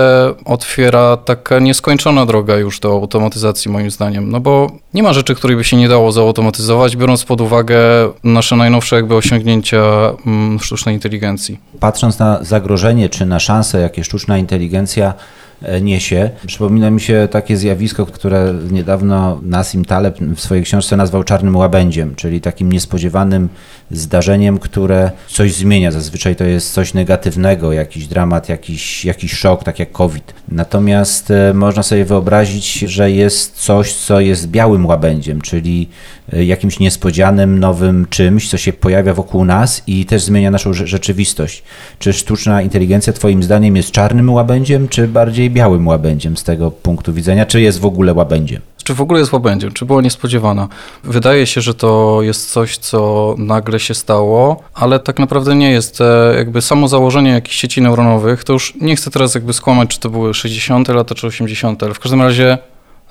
[0.46, 5.58] otwiera taka nieskończona droga już do automatyzacji, moim zdaniem, no bo nie ma rzeczy, której
[5.58, 7.80] by się nie dało zautomatyzować, biorąc pod uwagę
[8.24, 9.84] nasze najnowsze jakby osiągnięcia
[10.26, 11.60] mm, sztucznej inteligencji.
[11.80, 15.14] Patrząc na zagrożenie czy na szanse, jakie sztuczna inteligencja
[15.62, 16.30] E, niesie.
[16.48, 22.16] Przypomina mi się takie zjawisko, które niedawno Nassim Taleb w swojej książce nazwał czarnym łabędziem,
[22.16, 23.50] czyli takim niespodziewanym
[23.92, 25.92] zdarzeniem, które coś zmienia.
[25.92, 30.34] Zazwyczaj to jest coś negatywnego, jakiś dramat, jakiś, jakiś szok, tak jak COVID.
[30.48, 35.90] Natomiast e, można sobie wyobrazić, że jest coś, co jest białym łabędziem, czyli
[36.34, 41.64] e, jakimś niespodzianym, nowym czymś, co się pojawia wokół nas i też zmienia naszą rzeczywistość.
[42.00, 47.14] Czy sztuczna inteligencja Twoim zdaniem jest czarnym łabędziem, czy bardziej białym łabędziem z tego punktu
[47.14, 48.62] widzenia, czy jest w ogóle łabędziem?
[48.84, 49.72] Czy w ogóle jest łabędziem?
[49.72, 50.68] Czy była niespodziewana?
[51.04, 56.02] Wydaje się, że to jest coś, co nagle się stało, ale tak naprawdę nie jest.
[56.02, 60.00] E, jakby samo założenie jakichś sieci neuronowych, to już nie chcę teraz jakby skłamać, czy
[60.00, 62.58] to były 60 lata, czy 80, ale w każdym razie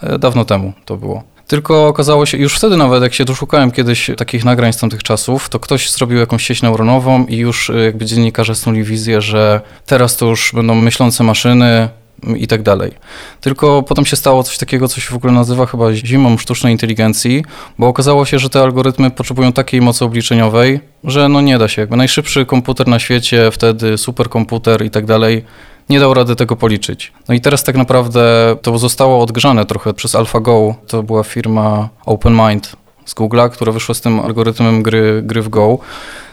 [0.03, 1.23] e, dawno temu to było.
[1.51, 5.49] Tylko okazało się, już wtedy nawet jak się doszukałem kiedyś takich nagrań z tamtych czasów,
[5.49, 10.17] to ktoś zrobił jakąś sieć neuronową i już e, jakby dziennikarze snuli wizję, że teraz
[10.17, 11.89] to już będą myślące maszyny,
[12.37, 12.93] i tak dalej.
[13.41, 17.45] Tylko potem się stało coś takiego, co się w ogóle nazywa chyba zimą sztucznej inteligencji,
[17.79, 21.83] bo okazało się, że te algorytmy potrzebują takiej mocy obliczeniowej, że no nie da się.
[21.83, 25.45] Jakby najszybszy komputer na świecie, wtedy superkomputer i tak dalej,
[25.89, 27.13] nie dał rady tego policzyć.
[27.29, 30.75] No i teraz tak naprawdę to zostało odgrzane trochę przez AlphaGo.
[30.87, 35.79] To była firma OpenMind z Google'a, która wyszła z tym algorytmem gry, gry w Go.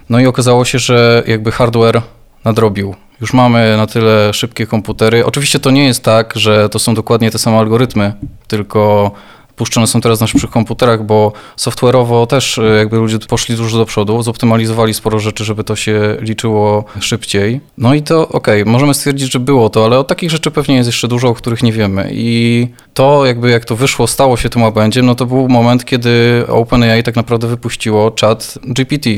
[0.09, 2.01] No i okazało się, że jakby hardware
[2.45, 2.95] nadrobił.
[3.21, 5.25] Już mamy na tyle szybkie komputery.
[5.25, 8.13] Oczywiście to nie jest tak, że to są dokładnie te same algorytmy,
[8.47, 9.11] tylko
[9.57, 13.85] puszczone są teraz na szybszych komputerach, bo software'owo też e, jakby ludzie poszli dużo do
[13.85, 17.61] przodu, zoptymalizowali sporo rzeczy, żeby to się liczyło szybciej.
[17.77, 20.75] No i to okej, okay, możemy stwierdzić, że było to, ale o takich rzeczy pewnie
[20.75, 22.09] jest jeszcze dużo, o których nie wiemy.
[22.11, 26.43] I to jakby jak to wyszło, stało się tym łabędziem, no to był moment, kiedy
[26.47, 29.09] OpenAI tak naprawdę wypuściło chat GPT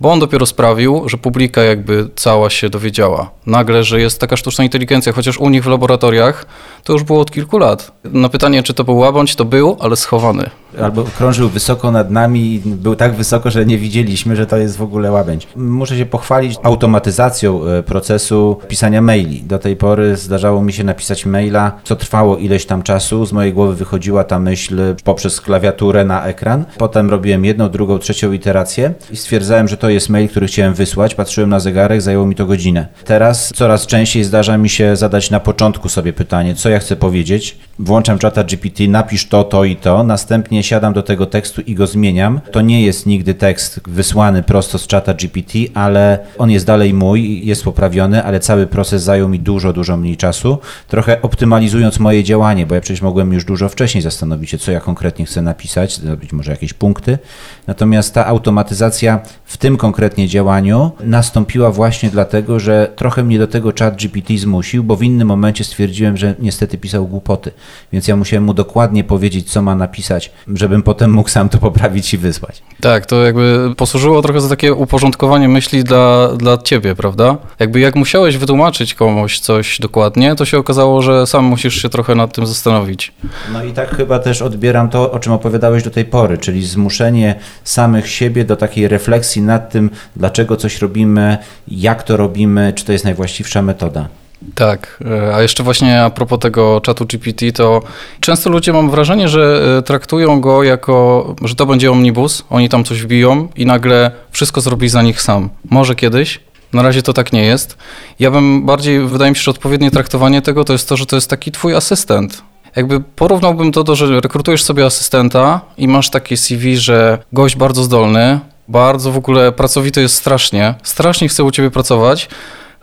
[0.00, 3.30] bo on dopiero sprawił, że publika jakby cała się dowiedziała.
[3.46, 6.46] Nagle, że jest taka sztuczna inteligencja, chociaż u nich w laboratoriach
[6.84, 7.92] to już było od kilku lat.
[8.04, 10.50] Na pytanie, czy to był łabędź, to był, ale schowany.
[10.82, 14.76] Albo krążył wysoko nad nami i był tak wysoko, że nie widzieliśmy, że to jest
[14.76, 15.48] w ogóle łabędź.
[15.56, 19.42] Muszę się pochwalić automatyzacją e, procesu pisania maili.
[19.42, 23.26] Do tej pory zdarzało mi się napisać maila, co trwało ileś tam czasu.
[23.26, 26.64] Z mojej głowy wychodziła ta myśl poprzez klawiaturę na ekran.
[26.78, 31.14] Potem robiłem jedną, drugą, trzecią iterację i stwierdzałem, że to jest mail, który chciałem wysłać.
[31.14, 32.88] Patrzyłem na zegarek, zajęło mi to godzinę.
[33.04, 37.58] Teraz coraz częściej zdarza mi się zadać na początku sobie pytanie, co ja chcę powiedzieć.
[37.78, 40.02] Włączam czata GPT, napisz to, to i to.
[40.02, 42.40] Następnie siadam do tego tekstu i go zmieniam.
[42.52, 47.46] To nie jest nigdy tekst wysłany prosto z czata GPT, ale on jest dalej mój,
[47.46, 50.58] jest poprawiony, ale cały proces zajął mi dużo, dużo mniej czasu.
[50.88, 54.80] Trochę optymalizując moje działanie, bo ja przecież mogłem już dużo wcześniej zastanowić się, co ja
[54.80, 57.18] konkretnie chcę napisać, zrobić może jakieś punkty.
[57.66, 63.72] Natomiast ta automatyzacja w tym konkretnie działaniu nastąpiła właśnie dlatego, że trochę mnie do tego
[63.78, 67.50] chat GPT zmusił, bo w innym momencie stwierdziłem, że niestety pisał głupoty.
[67.92, 72.14] Więc ja musiałem mu dokładnie powiedzieć, co ma napisać, żebym potem mógł sam to poprawić
[72.14, 72.62] i wysłać.
[72.80, 77.36] Tak, to jakby posłużyło trochę za takie uporządkowanie myśli dla, dla ciebie, prawda?
[77.58, 82.14] Jakby jak musiałeś wytłumaczyć komuś coś dokładnie, to się okazało, że sam musisz się trochę
[82.14, 83.12] nad tym zastanowić.
[83.52, 87.34] No i tak chyba też odbieram to, o czym opowiadałeś do tej pory, czyli zmuszenie
[87.64, 92.92] samych siebie do takiej refleksji nad tym, dlaczego coś robimy, jak to robimy, czy to
[92.92, 94.08] jest najwłaściwsza metoda.
[94.54, 97.82] Tak, e, a jeszcze właśnie a propos tego czatu GPT, to
[98.20, 102.84] często ludzie mam wrażenie, że e, traktują go jako, że to będzie omnibus, oni tam
[102.84, 105.48] coś wbiją i nagle wszystko zrobi za nich sam.
[105.70, 106.40] Może kiedyś,
[106.72, 107.76] na razie to tak nie jest.
[108.18, 111.16] Ja bym bardziej, wydaje mi się, że odpowiednie traktowanie tego to jest to, że to
[111.16, 112.42] jest taki twój asystent.
[112.76, 117.82] Jakby porównałbym to do, że rekrutujesz sobie asystenta i masz takie CV, że gość bardzo
[117.82, 122.28] zdolny, bardzo w ogóle pracowity jest strasznie, strasznie chce u ciebie pracować,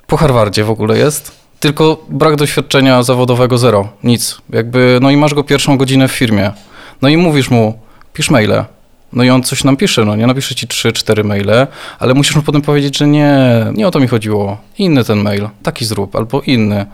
[0.08, 4.38] po Harvardzie w ogóle jest, tylko brak doświadczenia zawodowego zero, nic.
[4.50, 6.52] Jakby, no i masz go pierwszą godzinę w firmie.
[7.02, 7.80] No i mówisz mu,
[8.14, 8.66] pisz maile.
[9.14, 11.68] No i on coś nam pisze, no nie napisze ci 3-4 maile,
[12.00, 13.40] ale musisz mu potem powiedzieć, że nie,
[13.74, 14.58] nie o to mi chodziło.
[14.78, 16.86] Inny ten mail, taki zrób, albo inny.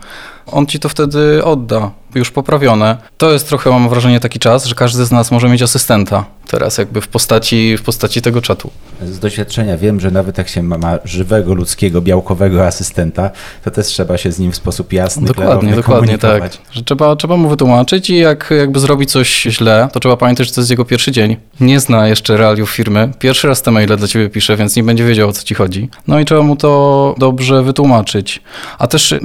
[0.48, 2.98] On ci to wtedy odda już poprawione.
[3.18, 6.78] To jest trochę, mam wrażenie, taki czas, że każdy z nas może mieć asystenta teraz
[6.78, 8.70] jakby w postaci, w postaci tego czatu.
[9.06, 13.32] Z doświadczenia wiem, że nawet jak się ma, żywego, ludzkiego, białkowego asystenta,
[13.64, 16.44] to też trzeba się z nim w sposób jasny, Dokładnie, dokładnie tak.
[16.72, 20.54] Że trzeba, trzeba mu wytłumaczyć i jak jakby zrobi coś źle, to trzeba pamiętać, że
[20.54, 21.38] to jest jego pierwszy dzień.
[21.60, 23.12] Nie zna jeszcze realiów firmy.
[23.20, 25.90] Pierwszy raz te maile dla ciebie pisze, więc nie będzie wiedział o co ci chodzi.
[26.08, 28.42] No i trzeba mu to dobrze wytłumaczyć.
[28.80, 29.16] A też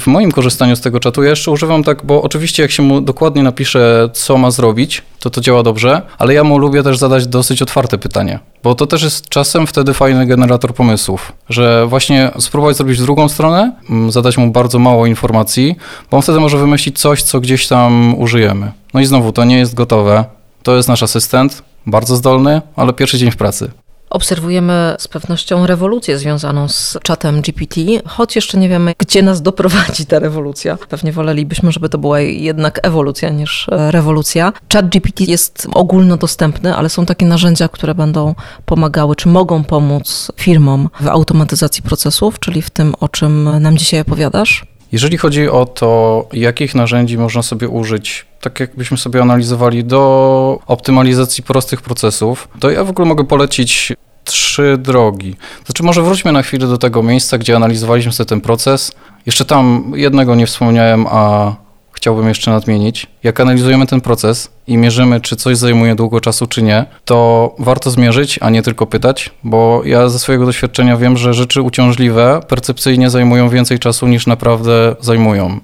[0.00, 3.00] w moim korzystaniu z tego czatu ja jeszcze używam tak, bo oczywiście jak się mu
[3.00, 7.26] dokładnie napisze, co ma zrobić, to to działa dobrze, ale ja mu lubię też zadać
[7.26, 12.76] dosyć otwarte pytanie, bo to też jest czasem wtedy fajny generator pomysłów, że właśnie spróbować
[12.76, 15.76] zrobić drugą stronę, mm, zadać mu bardzo mało informacji,
[16.10, 18.72] bo on wtedy może wymyślić coś, co gdzieś tam użyjemy.
[18.94, 20.24] No i znowu, to nie jest gotowe,
[20.62, 23.70] to jest nasz asystent, bardzo zdolny, ale pierwszy dzień w pracy.
[24.16, 30.06] Obserwujemy z pewnością rewolucję związaną z czatem GPT, choć jeszcze nie wiemy, gdzie nas doprowadzi
[30.06, 30.78] ta rewolucja.
[30.88, 34.52] Pewnie wolelibyśmy, żeby to była jednak ewolucja niż e, rewolucja.
[34.72, 40.88] Chat GPT jest ogólnodostępny, ale są takie narzędzia, które będą pomagały, czy mogą pomóc firmom
[41.00, 44.66] w automatyzacji procesów, czyli w tym, o czym nam dzisiaj opowiadasz.
[44.92, 51.44] Jeżeli chodzi o to, jakich narzędzi można sobie użyć, tak jakbyśmy sobie analizowali do optymalizacji
[51.44, 53.92] prostych procesów, to ja w ogóle mogę polecić
[54.26, 55.36] trzy drogi.
[55.66, 58.92] Znaczy, może wróćmy na chwilę do tego miejsca, gdzie analizowaliśmy sobie ten proces.
[59.26, 61.54] Jeszcze tam jednego nie wspomniałem, a
[61.92, 63.06] chciałbym jeszcze nadmienić.
[63.22, 67.90] Jak analizujemy ten proces i mierzymy, czy coś zajmuje długo czasu, czy nie, to warto
[67.90, 73.10] zmierzyć, a nie tylko pytać, bo ja ze swojego doświadczenia wiem, że rzeczy uciążliwe percepcyjnie
[73.10, 75.60] zajmują więcej czasu niż naprawdę zajmują.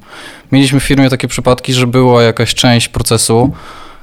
[0.53, 3.51] Mieliśmy w firmie takie przypadki, że była jakaś część procesu,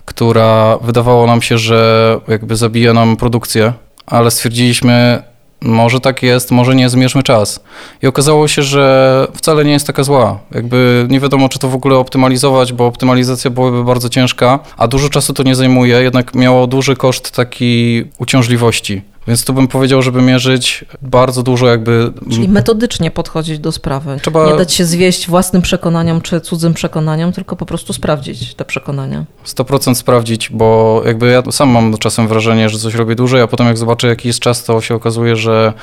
[0.06, 3.74] która wydawało nam się, że jakby zabija nam produkcję,
[4.10, 5.24] ale stwierdziliśmy,
[5.62, 7.60] może tak jest, może nie, zmierzmy czas.
[8.02, 10.40] I okazało się, że wcale nie jest taka zła.
[10.52, 15.10] Jakby nie wiadomo, czy to w ogóle optymalizować, bo optymalizacja byłaby bardzo ciężka, a dużo
[15.10, 19.02] czasu to nie zajmuje, jednak miało duży koszt taki uciążliwości.
[19.28, 22.12] Więc tu bym powiedział, żeby mierzyć bardzo dużo jakby...
[22.32, 24.18] Czyli metodycznie podchodzić do sprawy.
[24.22, 28.66] Trzeba- Nie dać się zwieść własnym przekonaniom czy cudzym przekonaniom, tylko po prostu sprawdzić te
[28.66, 29.26] przekonania.
[29.46, 33.68] 100% sprawdzić, bo jakby ja sam mam czasem wrażenie, że coś robię dłużej, a potem
[33.68, 35.74] jak zobaczę jaki jest czas, to się okazuje, że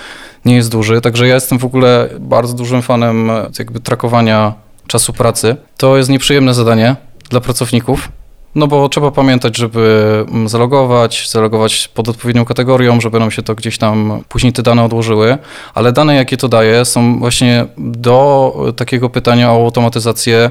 [0.44, 1.00] nie jest duży.
[1.00, 4.54] Także ja jestem w ogóle bardzo dużym fanem e, jakby trakowania
[4.86, 5.56] czasu pracy.
[5.76, 6.96] To jest nieprzyjemne zadanie
[7.30, 8.08] dla pracowników.
[8.56, 13.54] No bo trzeba pamiętać, żeby mm, zalogować, zalogować pod odpowiednią kategorią, żeby nam się to
[13.54, 15.38] gdzieś tam później te dane odłożyły,
[15.74, 20.50] ale dane jakie to daje są właśnie do takiego pytania o automatyzację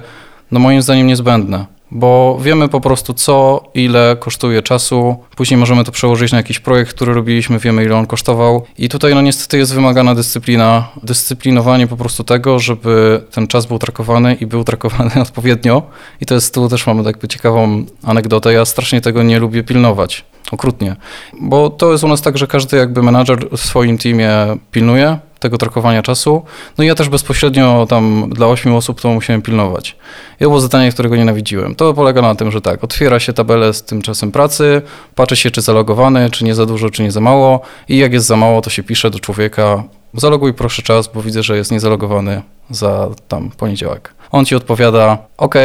[0.52, 5.91] no moim zdaniem niezbędne, bo wiemy po prostu co, ile kosztuje czasu, później możemy to
[5.91, 8.65] przełożyć na jakiś projekt, który robiliśmy, wiemy ile on kosztował.
[8.78, 13.80] I tutaj no niestety jest wymagana dyscyplina, dyscyplinowanie po prostu tego, żeby ten czas był
[13.80, 15.84] trakowany i był trakowany odpowiednio.
[16.21, 20.26] I to jest, tu też mamy jakby ciekawą anegdotę, ja strasznie tego nie lubię pilnować.
[20.52, 20.95] Okrutnie,
[21.41, 24.32] bo to jest u nas tak, że każdy jakby menadżer w swoim teamie
[24.71, 26.43] pilnuje tego trakowania czasu.
[26.77, 29.95] No i ja też bezpośrednio tam dla ośmiu osób to musiałem pilnować.
[30.36, 31.75] I to było zadanie, którego nienawidziłem.
[31.75, 34.81] To polega na tym, że tak, otwiera się tabelę z tym czasem pracy,
[35.15, 38.27] patrzy się, czy zalogowany, czy nie za dużo, czy nie za mało i jak jest
[38.27, 42.41] za mało, to się pisze do człowieka, zaloguj proszę czas, bo widzę, że jest niezalogowany
[42.69, 44.13] za tam poniedziałek.
[44.31, 45.55] On ci odpowiada, ok,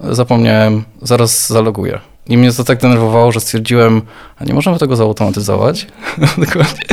[0.00, 2.00] zapomniałem, zaraz zaloguję.
[2.28, 4.02] I mnie to tak denerwowało, że stwierdziłem,
[4.38, 5.86] a nie możemy tego zautomatyzować?
[6.46, 6.84] Dokładnie.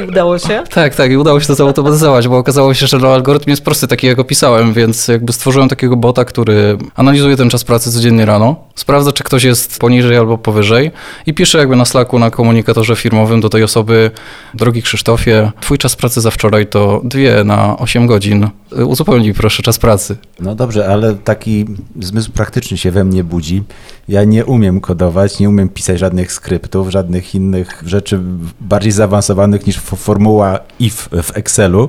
[0.00, 0.62] I udało się?
[0.70, 3.86] Tak, tak, i udało się to zautomatyzować, bo okazało się, że no, algorytm jest prosty,
[3.86, 8.56] taki jak opisałem, więc jakby stworzyłem takiego bota, który analizuje ten czas pracy codziennie rano,
[8.74, 10.90] sprawdza, czy ktoś jest poniżej albo powyżej
[11.26, 14.10] i pisze jakby na Slacku, na komunikatorze firmowym do tej osoby,
[14.54, 18.48] drogi Krzysztofie, twój czas pracy za wczoraj to dwie na 8 godzin,
[18.86, 20.16] uzupełnij proszę czas pracy.
[20.40, 21.64] No dobrze, ale taki
[22.00, 23.62] zmysł praktyczny się we mnie budzi.
[24.08, 28.20] Ja nie umiem kodować, nie umiem pisać żadnych skryptów, żadnych innych rzeczy
[28.60, 31.88] bardziej zaawansowanych niż formuła if w Excelu.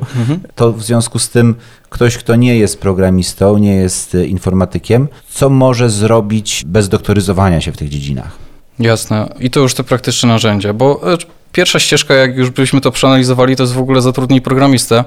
[0.55, 1.55] To w związku z tym
[1.89, 7.71] ktoś, kto nie jest programistą, nie jest e, informatykiem, co może zrobić bez doktoryzowania się
[7.71, 8.31] w tych dziedzinach?
[8.79, 9.33] Jasne.
[9.39, 11.17] I to już te praktyczne narzędzia, bo e,
[11.51, 15.03] pierwsza ścieżka, jak już byśmy to przeanalizowali, to jest w ogóle zatrudnij programistę,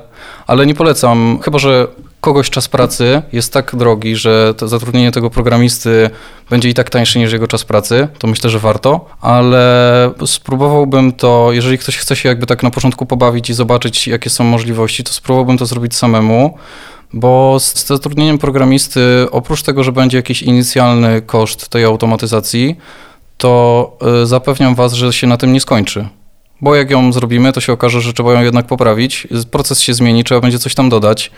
[0.47, 1.87] ale nie polecam, chyba że
[2.21, 6.11] kogoś czas pracy jest tak drogi, że zatrudnienie tego programisty
[6.51, 11.49] będzie i tak tańsze niż jego czas pracy, to myślę, że warto, ale spróbowałbym to,
[11.53, 15.13] jeżeli ktoś chce się jakby tak na początku pobawić i zobaczyć, jakie są możliwości, to
[15.13, 16.59] spróbowałbym to zrobić samemu,
[17.13, 19.01] bo z zatrudnieniem programisty,
[19.31, 22.77] oprócz tego, że będzie jakiś inicjalny koszt tej automatyzacji,
[23.37, 26.09] to y, zapewniam Was, że się na tym nie skończy.
[26.61, 29.29] Bo jak ją zrobimy, to się okaże, że trzeba ją jednak poprawić.
[29.51, 31.31] Proces się zmieni, trzeba będzie coś tam dodać.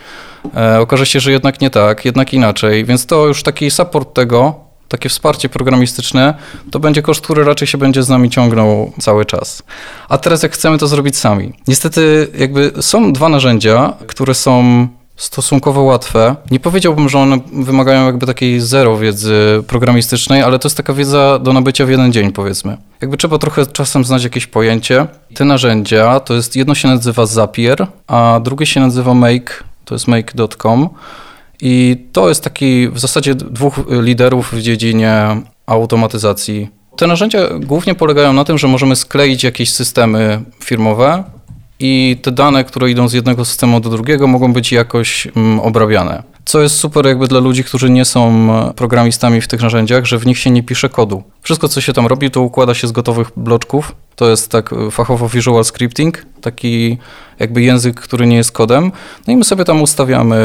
[0.57, 2.85] E, okaże się, że jednak nie tak, jednak inaczej.
[2.85, 4.55] Więc to już taki support tego,
[4.89, 6.35] takie wsparcie programistyczne,
[6.71, 9.63] to będzie koszt, który raczej się będzie z nami ciągnął cały czas.
[10.09, 11.53] A teraz jak chcemy to zrobić sami.
[11.69, 14.89] Niestety jakby są dwa narzędzia, które są
[15.21, 16.37] stosunkowo łatwe.
[16.51, 21.39] Nie powiedziałbym, że one wymagają jakby takiej zero wiedzy programistycznej, ale to jest taka wiedza
[21.39, 22.77] do nabycia w jeden dzień, powiedzmy.
[23.01, 25.07] Jakby trzeba trochę czasem znać jakieś pojęcie.
[25.35, 30.09] Te narzędzia, to jest jedno się nazywa Zapier, a drugie się nazywa Make, to jest
[30.09, 30.89] make.com.
[31.61, 36.69] I to jest taki w zasadzie dwóch liderów w dziedzinie automatyzacji.
[36.97, 41.25] Te narzędzia głównie polegają na tym, że możemy skleić jakieś systemy firmowe
[41.81, 46.23] i te dane, które idą z jednego systemu do drugiego, mogą być jakoś mm, obrabiane.
[46.45, 50.27] Co jest super jakby dla ludzi, którzy nie są programistami w tych narzędziach, że w
[50.27, 51.23] nich się nie pisze kodu.
[51.43, 53.95] Wszystko, co się tam robi, to układa się z gotowych bloczków.
[54.17, 56.99] To jest tak fachowo visual scripting, taki
[57.39, 58.93] jakby język, który nie jest kodem.
[59.27, 60.37] No i my sobie tam ustawiamy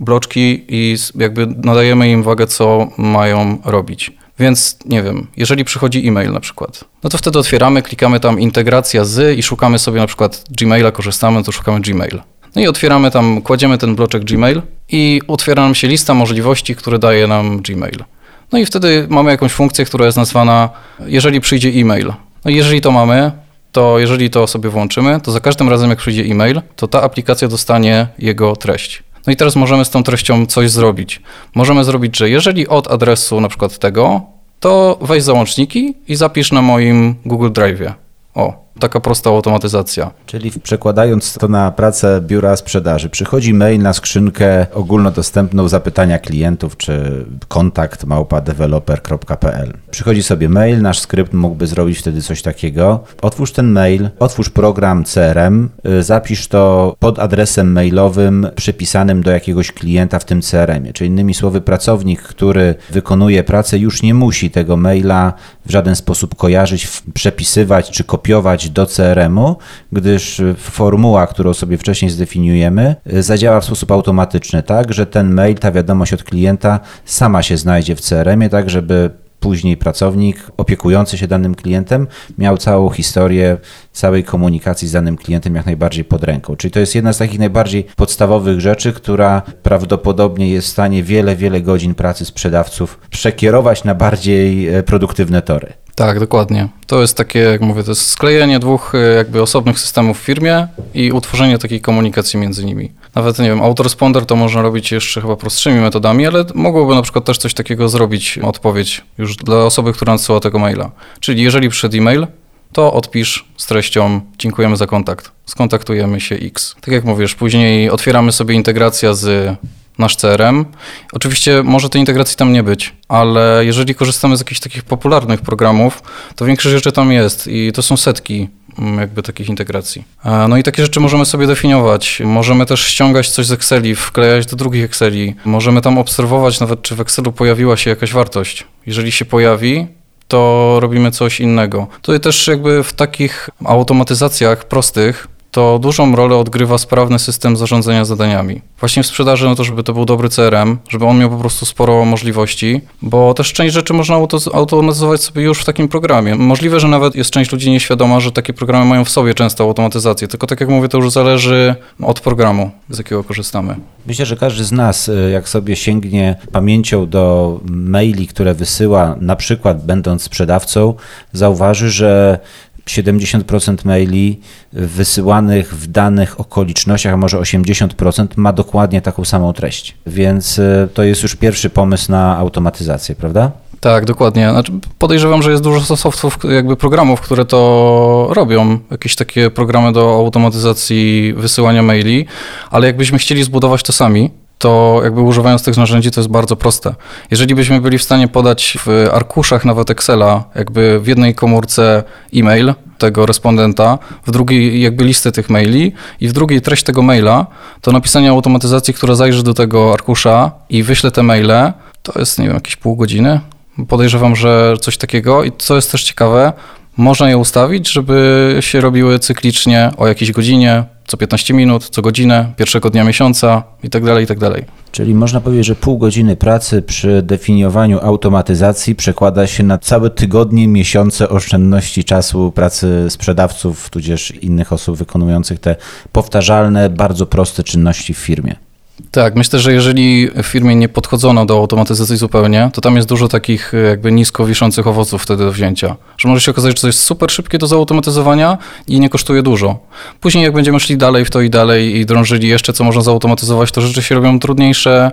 [0.00, 4.12] bloczki i jakby nadajemy im wagę, co mają robić.
[4.38, 9.04] Więc nie wiem, jeżeli przychodzi e-mail na przykład, no to wtedy otwieramy, klikamy tam integracja
[9.04, 12.20] z i szukamy sobie na przykład Gmaila, korzystamy, to szukamy Gmail.
[12.56, 16.98] No i otwieramy tam, kładziemy ten bloczek Gmail i otwiera nam się lista możliwości, które
[16.98, 18.04] daje nam Gmail.
[18.52, 20.70] No i wtedy mamy jakąś funkcję, która jest nazwana,
[21.06, 22.12] jeżeli przyjdzie e-mail.
[22.44, 23.32] No i jeżeli to mamy,
[23.72, 27.48] to jeżeli to sobie włączymy, to za każdym razem jak przyjdzie e-mail, to ta aplikacja
[27.48, 29.02] dostanie jego treść.
[29.26, 31.22] No i teraz możemy z tą treścią coś zrobić.
[31.54, 34.20] Możemy zrobić, że jeżeli od adresu na przykład tego,
[34.60, 37.92] to weź załączniki i zapisz na moim Google Drive'ie.
[38.34, 40.10] O, Taka prosta automatyzacja.
[40.26, 47.24] Czyli przekładając to na pracę biura sprzedaży, przychodzi mail na skrzynkę ogólnodostępną zapytania klientów czy
[47.48, 49.72] kontakt małpadeveloper.pl.
[49.90, 53.04] Przychodzi sobie mail, nasz skrypt mógłby zrobić wtedy coś takiego.
[53.22, 59.72] Otwórz ten mail, otwórz program CRM, y, zapisz to pod adresem mailowym przypisanym do jakiegoś
[59.72, 60.92] klienta w tym CRM-ie.
[60.92, 65.32] Czyli innymi słowy, pracownik, który wykonuje pracę, już nie musi tego maila
[65.66, 69.56] w żaden sposób kojarzyć, przepisywać czy kopiować do CRM-u,
[69.92, 75.72] gdyż formuła, którą sobie wcześniej zdefiniujemy, zadziała w sposób automatyczny, tak, że ten mail, ta
[75.72, 79.10] wiadomość od klienta sama się znajdzie w CRM-ie, tak, żeby
[79.40, 82.06] później pracownik opiekujący się danym klientem
[82.38, 83.56] miał całą historię
[83.92, 86.56] całej komunikacji z danym klientem jak najbardziej pod ręką.
[86.56, 91.36] Czyli to jest jedna z takich najbardziej podstawowych rzeczy, która prawdopodobnie jest w stanie wiele,
[91.36, 95.85] wiele godzin pracy sprzedawców przekierować na bardziej e, produktywne tory.
[95.96, 96.68] Tak, dokładnie.
[96.86, 100.68] To jest takie, jak mówię, to jest sklejenie dwóch e, jakby osobnych systemów w firmie
[100.94, 102.92] i utworzenie takiej komunikacji między nimi.
[103.14, 107.24] Nawet, nie wiem, autoresponder to można robić jeszcze chyba prostszymi metodami, ale mogłoby na przykład
[107.24, 110.90] też coś takiego zrobić, odpowiedź już dla osoby, która nadsyła tego maila.
[111.20, 112.26] Czyli jeżeli przyszedł e-mail,
[112.72, 116.76] to odpisz z treścią dziękujemy za kontakt, skontaktujemy się X.
[116.80, 119.56] Tak jak mówisz, później otwieramy sobie integracja z
[119.98, 120.64] nasz CRM.
[121.12, 126.02] Oczywiście może tej integracji tam nie być, ale jeżeli korzystamy z jakichś takich popularnych programów,
[126.36, 130.04] to większość rzeczy tam jest i to są setki mm, jakby takich integracji.
[130.24, 132.22] E, no i takie rzeczy możemy sobie definiować.
[132.24, 135.34] Możemy też ściągać coś z Exceli, wklejać do drugich Exceli.
[135.44, 138.66] Możemy tam obserwować nawet, czy w Excelu pojawiła się jakaś wartość.
[138.86, 139.86] Jeżeli się pojawi,
[140.28, 141.86] to robimy coś innego.
[142.02, 148.60] Tutaj też jakby w takich automatyzacjach prostych to dużą rolę odgrywa sprawny system zarządzania zadaniami.
[148.80, 151.66] Właśnie w sprzedaży, no to żeby to był dobry CRM, żeby on miał po prostu
[151.66, 154.16] sporo możliwości, bo też część rzeczy można
[154.52, 156.34] automatyzować sobie już w takim programie.
[156.34, 160.28] Możliwe, że nawet jest część ludzi nieświadoma, że takie programy mają w sobie często automatyzację,
[160.28, 163.76] tylko tak jak mówię, to już zależy od programu, z jakiego korzystamy.
[164.06, 169.36] Myślę, że każdy z nas, y, jak sobie sięgnie pamięcią do maili, które wysyła, na
[169.36, 170.94] przykład będąc sprzedawcą,
[171.32, 172.38] zauważy, że
[172.86, 174.40] 70% maili
[174.72, 179.96] wysyłanych w danych okolicznościach, a może 80% ma dokładnie taką samą treść.
[180.06, 183.50] Więc y, to jest już pierwszy pomysł na automatyzację, prawda?
[183.80, 184.50] Tak, dokładnie.
[184.50, 190.14] Znaczy, podejrzewam, że jest dużo softów, jakby programów, które to robią, jakieś takie programy do
[190.14, 192.26] automatyzacji wysyłania maili,
[192.70, 196.94] ale jakbyśmy chcieli zbudować to sami, to jakby używając tych narzędzi to jest bardzo proste.
[197.30, 202.02] Jeżeli byśmy byli w stanie podać w arkuszach nawet Excela, jakby w jednej komórce
[202.34, 207.46] e-mail tego respondenta, w drugiej jakby listę tych maili i w drugiej treść tego maila,
[207.80, 212.46] to napisanie automatyzacji, która zajrzy do tego arkusza i wyśle te maile, to jest, nie
[212.46, 213.40] wiem, jakieś pół godziny.
[213.88, 216.52] Podejrzewam, że coś takiego i co jest też ciekawe,
[216.96, 222.52] można je ustawić, żeby się robiły cyklicznie o jakiejś godzinie, co 15 minut, co godzinę,
[222.56, 224.50] pierwszego dnia miesiąca itd., tak itd.
[224.50, 230.10] Tak Czyli można powiedzieć, że pół godziny pracy przy definiowaniu automatyzacji przekłada się na całe
[230.10, 235.76] tygodnie, miesiące oszczędności czasu pracy sprzedawców, tudzież innych osób wykonujących te
[236.12, 238.65] powtarzalne, bardzo proste czynności w firmie.
[239.10, 243.28] Tak, myślę, że jeżeli w firmie nie podchodzono do automatyzacji zupełnie, to tam jest dużo
[243.28, 245.96] takich e, jakby nisko wiszących owoców wtedy do wzięcia.
[246.18, 249.78] Że może się okazać, że to jest super szybkie do zautomatyzowania i nie kosztuje dużo.
[250.20, 253.72] Później jak będziemy szli dalej w to i dalej i drążyli jeszcze, co można zautomatyzować,
[253.72, 255.10] to rzeczy się robią trudniejsze,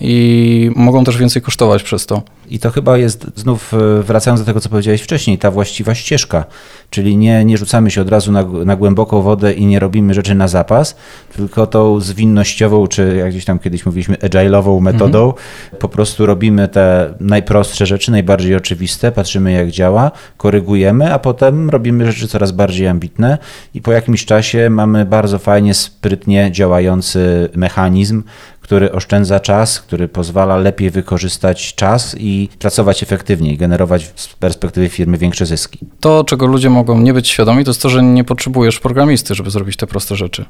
[0.00, 2.22] i mogą też więcej kosztować przez to.
[2.52, 6.44] I to chyba jest, znów e, wracając do tego, co powiedziałeś wcześniej, ta właściwa ścieżka,
[6.90, 10.34] czyli nie, nie rzucamy się od razu na, na głęboką wodę i nie robimy rzeczy
[10.34, 10.96] na zapas,
[11.36, 15.42] tylko tą zwinnościową, czy jak gdzieś tam kiedyś mówiliśmy, agile'ową metodą, mhm.
[15.78, 22.12] po prostu robimy te najprostsze rzeczy, najbardziej oczywiste, patrzymy jak działa, korygujemy, a potem robimy
[22.12, 23.38] rzeczy coraz bardziej ambitne
[23.74, 28.22] i po jakimś czasie mamy bardzo fajnie, sprytnie działający mechanizm,
[28.62, 35.18] który oszczędza czas, który pozwala lepiej wykorzystać czas i pracować efektywniej, generować z perspektywy firmy
[35.18, 35.78] większe zyski.
[36.00, 39.50] To, czego ludzie mogą nie być świadomi, to jest to, że nie potrzebujesz programisty, żeby
[39.50, 40.44] zrobić te proste rzeczy.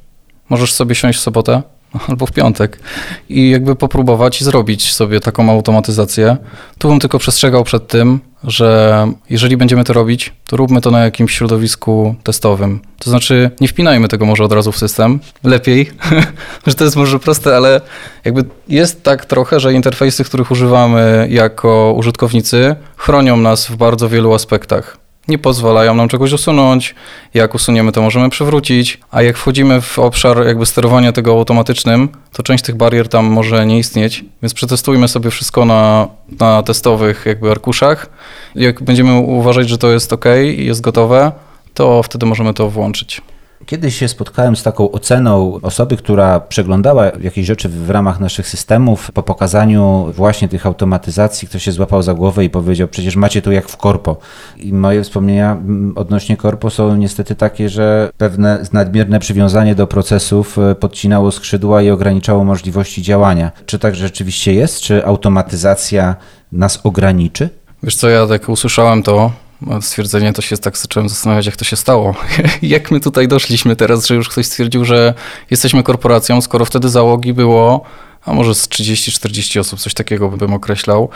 [0.48, 1.62] Możesz sobie siąść w sobotę,
[2.08, 2.80] albo w piątek
[3.28, 6.36] i jakby popróbować i zrobić sobie taką automatyzację.
[6.78, 11.04] Tu bym tylko przestrzegał przed tym, że jeżeli będziemy to robić, to róbmy to na
[11.04, 12.80] jakimś środowisku testowym.
[12.98, 15.90] To znaczy nie wpinajmy tego może od razu w system, lepiej,
[16.66, 17.80] że to jest może proste, ale
[18.24, 24.34] jakby jest tak trochę, że interfejsy, których używamy jako użytkownicy, chronią nas w bardzo wielu
[24.34, 26.94] aspektach nie pozwalają nam czegoś usunąć.
[27.34, 32.42] Jak usuniemy, to możemy przywrócić, a jak wchodzimy w obszar jakby sterowania tego automatycznym, to
[32.42, 36.08] część tych barier tam może nie istnieć, więc przetestujmy sobie wszystko na,
[36.40, 38.10] na testowych jakby arkuszach.
[38.54, 40.24] Jak będziemy uważać, że to jest ok
[40.56, 41.32] i jest gotowe,
[41.74, 43.20] to wtedy możemy to włączyć.
[43.66, 49.10] Kiedyś się spotkałem z taką oceną osoby, która przeglądała jakieś rzeczy w ramach naszych systemów.
[49.14, 53.52] Po pokazaniu właśnie tych automatyzacji, ktoś się złapał za głowę i powiedział: Przecież macie tu
[53.52, 54.16] jak w korpo.
[54.56, 60.58] I moje wspomnienia mm, odnośnie korpo są niestety takie, że pewne nadmierne przywiązanie do procesów
[60.58, 63.50] e, podcinało skrzydła i ograniczało możliwości działania.
[63.66, 64.80] Czy tak rzeczywiście jest?
[64.80, 66.16] Czy automatyzacja
[66.52, 67.48] nas ograniczy?
[67.82, 69.32] Wiesz co, ja tak usłyszałem to,
[69.80, 72.14] stwierdzenie, to się tak zacząłem zastanawiać, jak to się stało.
[72.62, 75.14] jak my tutaj doszliśmy teraz, że już ktoś stwierdził, że
[75.50, 77.84] jesteśmy korporacją, skoro wtedy załogi było
[78.24, 81.08] a może z 30-40 osób, coś takiego bym określał.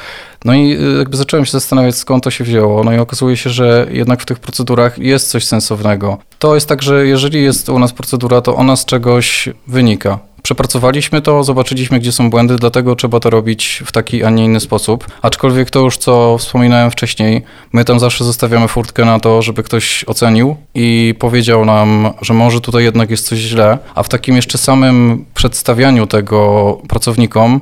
[0.45, 2.85] No i y, jakby zacząłem się zastanawiać, skąd to się wzięło.
[2.85, 6.19] No i okazuje się, że jednak w tych procedurach jest coś sensownego.
[6.39, 11.23] To jest tak, że jeżeli jest u nas procedura, to ona z czegoś wynika przepracowaliśmy
[11.23, 15.07] to, zobaczyliśmy, gdzie są błędy, dlatego trzeba to robić w taki, a nie inny sposób.
[15.23, 17.43] Aczkolwiek to już, co wspominałem wcześniej,
[17.73, 22.61] my tam zawsze zostawiamy furtkę na to, żeby ktoś ocenił i powiedział nam, że może
[22.61, 27.61] tutaj jednak jest coś źle, a w takim jeszcze samym przedstawianiu tego pracownikom,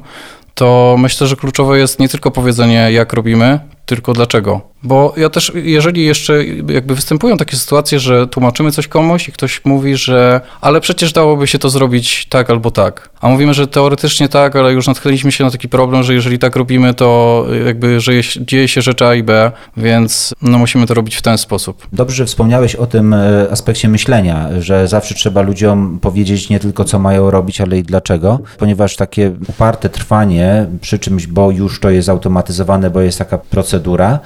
[0.55, 4.75] to myślę, że kluczowe jest nie tylko powiedzenie, jak robimy, tylko dlaczego.
[4.83, 9.65] Bo ja też, jeżeli jeszcze jakby występują takie sytuacje, że tłumaczymy coś komuś i ktoś
[9.65, 13.11] mówi, że ale przecież dałoby się to zrobić tak albo tak.
[13.21, 16.57] A mówimy, że teoretycznie tak, ale już natknęliśmy się na taki problem, że jeżeli tak
[16.57, 21.17] robimy, to jakby, że dzieje się rzecz A i B, więc no musimy to robić
[21.17, 21.87] w ten sposób.
[21.93, 26.85] Dobrze, że wspomniałeś o tym e, aspekcie myślenia, że zawsze trzeba ludziom powiedzieć nie tylko
[26.85, 31.91] co mają robić, ale i dlaczego, ponieważ takie uparte trwanie przy czymś, bo już to
[31.91, 33.74] jest automatyzowane, bo jest taka procedura,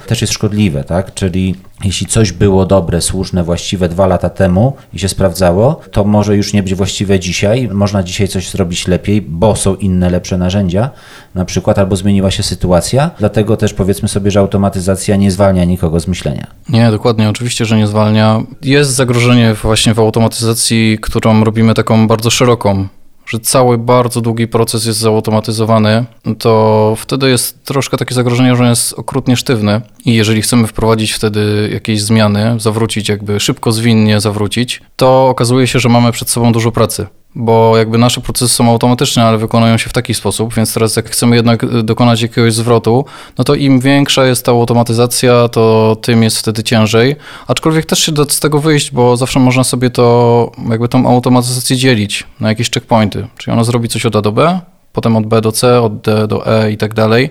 [0.07, 1.13] też jest szkodliwe, tak?
[1.13, 6.35] Czyli jeśli coś było dobre, słuszne, właściwe dwa lata temu i się sprawdzało, to może
[6.37, 7.69] już nie być właściwe dzisiaj.
[7.73, 10.89] Można dzisiaj coś zrobić lepiej, bo są inne, lepsze narzędzia,
[11.35, 13.11] na przykład, albo zmieniła się sytuacja.
[13.19, 16.47] Dlatego też powiedzmy sobie, że automatyzacja nie zwalnia nikogo z myślenia.
[16.69, 18.41] Nie, dokładnie, oczywiście, że nie zwalnia.
[18.61, 22.87] Jest zagrożenie właśnie w automatyzacji, którą robimy taką bardzo szeroką
[23.29, 26.05] że cały bardzo długi proces jest zautomatyzowany,
[26.39, 29.81] to wtedy jest troszkę takie zagrożenie, że on jest okrutnie sztywny.
[30.05, 35.79] I jeżeli chcemy wprowadzić wtedy jakieś zmiany, zawrócić jakby szybko, zwinnie zawrócić, to okazuje się,
[35.79, 39.89] że mamy przed sobą dużo pracy bo jakby nasze procesy są automatyczne, ale wykonują się
[39.89, 43.05] w taki sposób, więc teraz jak chcemy jednak dokonać jakiegoś zwrotu,
[43.37, 47.15] no to im większa jest ta automatyzacja, to tym jest wtedy ciężej.
[47.47, 51.77] Aczkolwiek też się da z tego wyjść, bo zawsze można sobie to, jakby tą automatyzację
[51.77, 53.27] dzielić na jakieś checkpointy.
[53.37, 54.59] Czyli ona zrobi coś od A do B,
[54.93, 57.29] potem od B do C, od D do E i tak dalej.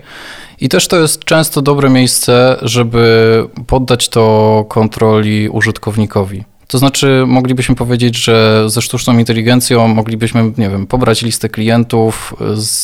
[0.61, 6.45] I też to jest często dobre miejsce, żeby poddać to kontroli użytkownikowi.
[6.69, 12.35] To znaczy, moglibyśmy powiedzieć, że ze sztuczną inteligencją moglibyśmy, nie wiem, pobrać listę klientów,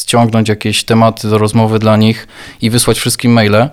[0.03, 2.29] ściągnąć jakieś tematy do rozmowy dla nich
[2.63, 3.69] i wysłać wszystkim maile,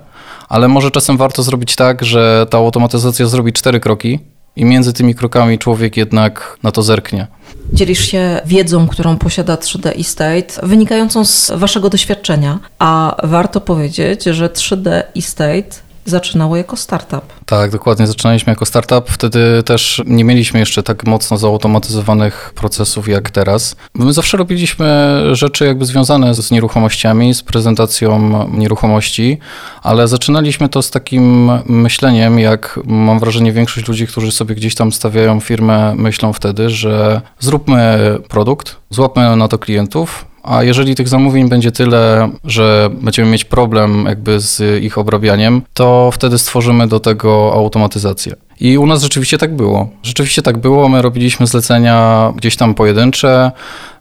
[0.50, 4.20] ale może czasem warto zrobić tak, że ta automatyzacja zrobi cztery kroki
[4.56, 7.28] i między tymi krokami człowiek jednak na to zerknie.
[7.74, 14.50] Dzielisz się wiedzą, którą posiada 3D Estate, wynikającą z waszego doświadczenia, a warto powiedzieć, że
[14.50, 17.22] 3D Estate zaczynało jako startup.
[17.46, 18.08] Tak, dokładnie.
[18.08, 19.10] Zaczynaliśmy jako startup.
[19.10, 23.76] Wtedy też nie mieliśmy jeszcze tak mocno zautomatyzowanych procesów jak teraz.
[23.94, 29.38] My zawsze robiliśmy rzeczy jakby związane z nieruchomościami, z prezentacją nieruchomości,
[29.84, 34.92] ale zaczynaliśmy to z takim myśleniem, jak mam wrażenie większość ludzi, którzy sobie gdzieś tam
[34.92, 38.00] stawiają firmę, myślą wtedy, że zróbmy
[38.30, 44.06] produkt, złapmy na to klientów, a jeżeli tych zamówień będzie tyle, że będziemy mieć problem
[44.08, 48.36] jakby z ich obrabianiem, to wtedy stworzymy do tego automatyzację.
[48.60, 49.90] I u nas rzeczywiście tak było.
[50.04, 50.90] Rzeczywiście tak było.
[50.90, 53.52] My robiliśmy zlecenia gdzieś tam pojedyncze,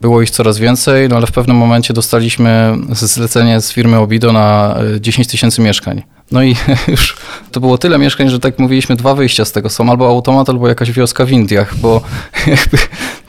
[0.01, 4.77] było ich coraz więcej, no ale w pewnym momencie dostaliśmy zlecenie z firmy Obido na
[5.01, 6.03] 10 e, tysięcy mieszkań.
[6.33, 6.57] No i
[6.89, 7.17] już
[7.53, 10.69] to było tyle mieszkań, że tak mówiliśmy, dwa wyjścia z tego są, albo automat, albo
[10.69, 12.01] jakaś wioska w Indiach, bo
[12.47, 12.79] jakby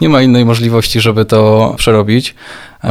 [0.02, 2.36] nie ma innej możliwości, żeby to przerobić.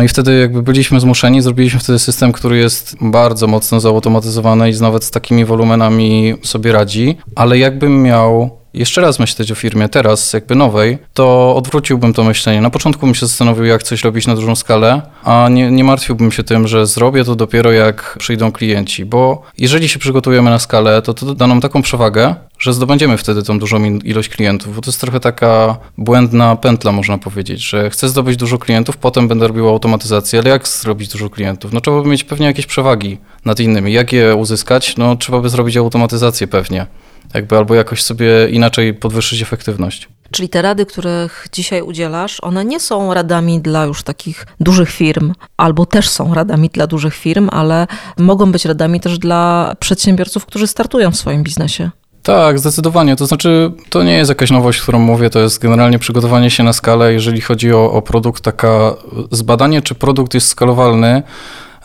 [0.05, 5.05] I wtedy jakby byliśmy zmuszeni, zrobiliśmy wtedy system, który jest bardzo mocno zautomatyzowany i nawet
[5.05, 10.55] z takimi wolumenami sobie radzi, ale jakbym miał jeszcze raz myśleć o firmie teraz, jakby
[10.55, 12.61] nowej, to odwróciłbym to myślenie.
[12.61, 16.33] Na początku bym się zastanowił, jak coś robić na dużą skalę, a nie, nie martwiłbym
[16.33, 21.03] się tym, że zrobię to dopiero jak przyjdą klienci, bo jeżeli się przygotujemy na skalę,
[21.03, 24.91] to to da nam taką przewagę, że zdobędziemy wtedy tą dużą ilość klientów, bo to
[24.91, 29.69] jest trochę taka błędna pętla, można powiedzieć, że chcę zdobyć dużo klientów, potem będę robił
[29.69, 31.73] automatyzację, ale jak zrobić dużo klientów?
[31.73, 33.93] No trzeba by mieć pewnie jakieś przewagi nad innymi.
[33.93, 34.97] Jak je uzyskać?
[34.97, 36.87] No trzeba by zrobić automatyzację pewnie.
[37.35, 40.09] Jakby albo jakoś sobie inaczej podwyższyć efektywność.
[40.31, 45.33] Czyli te rady, których dzisiaj udzielasz, one nie są radami dla już takich dużych firm,
[45.57, 47.87] albo też są radami dla dużych firm, ale
[48.19, 51.91] mogą być radami też dla przedsiębiorców, którzy startują w swoim biznesie.
[52.23, 53.17] Tak, zdecydowanie.
[53.17, 56.73] To znaczy, to nie jest jakaś nowość, którą mówię, to jest generalnie przygotowanie się na
[56.73, 58.95] skalę, jeżeli chodzi o, o produkt, taka
[59.31, 61.23] zbadanie, czy produkt jest skalowalny.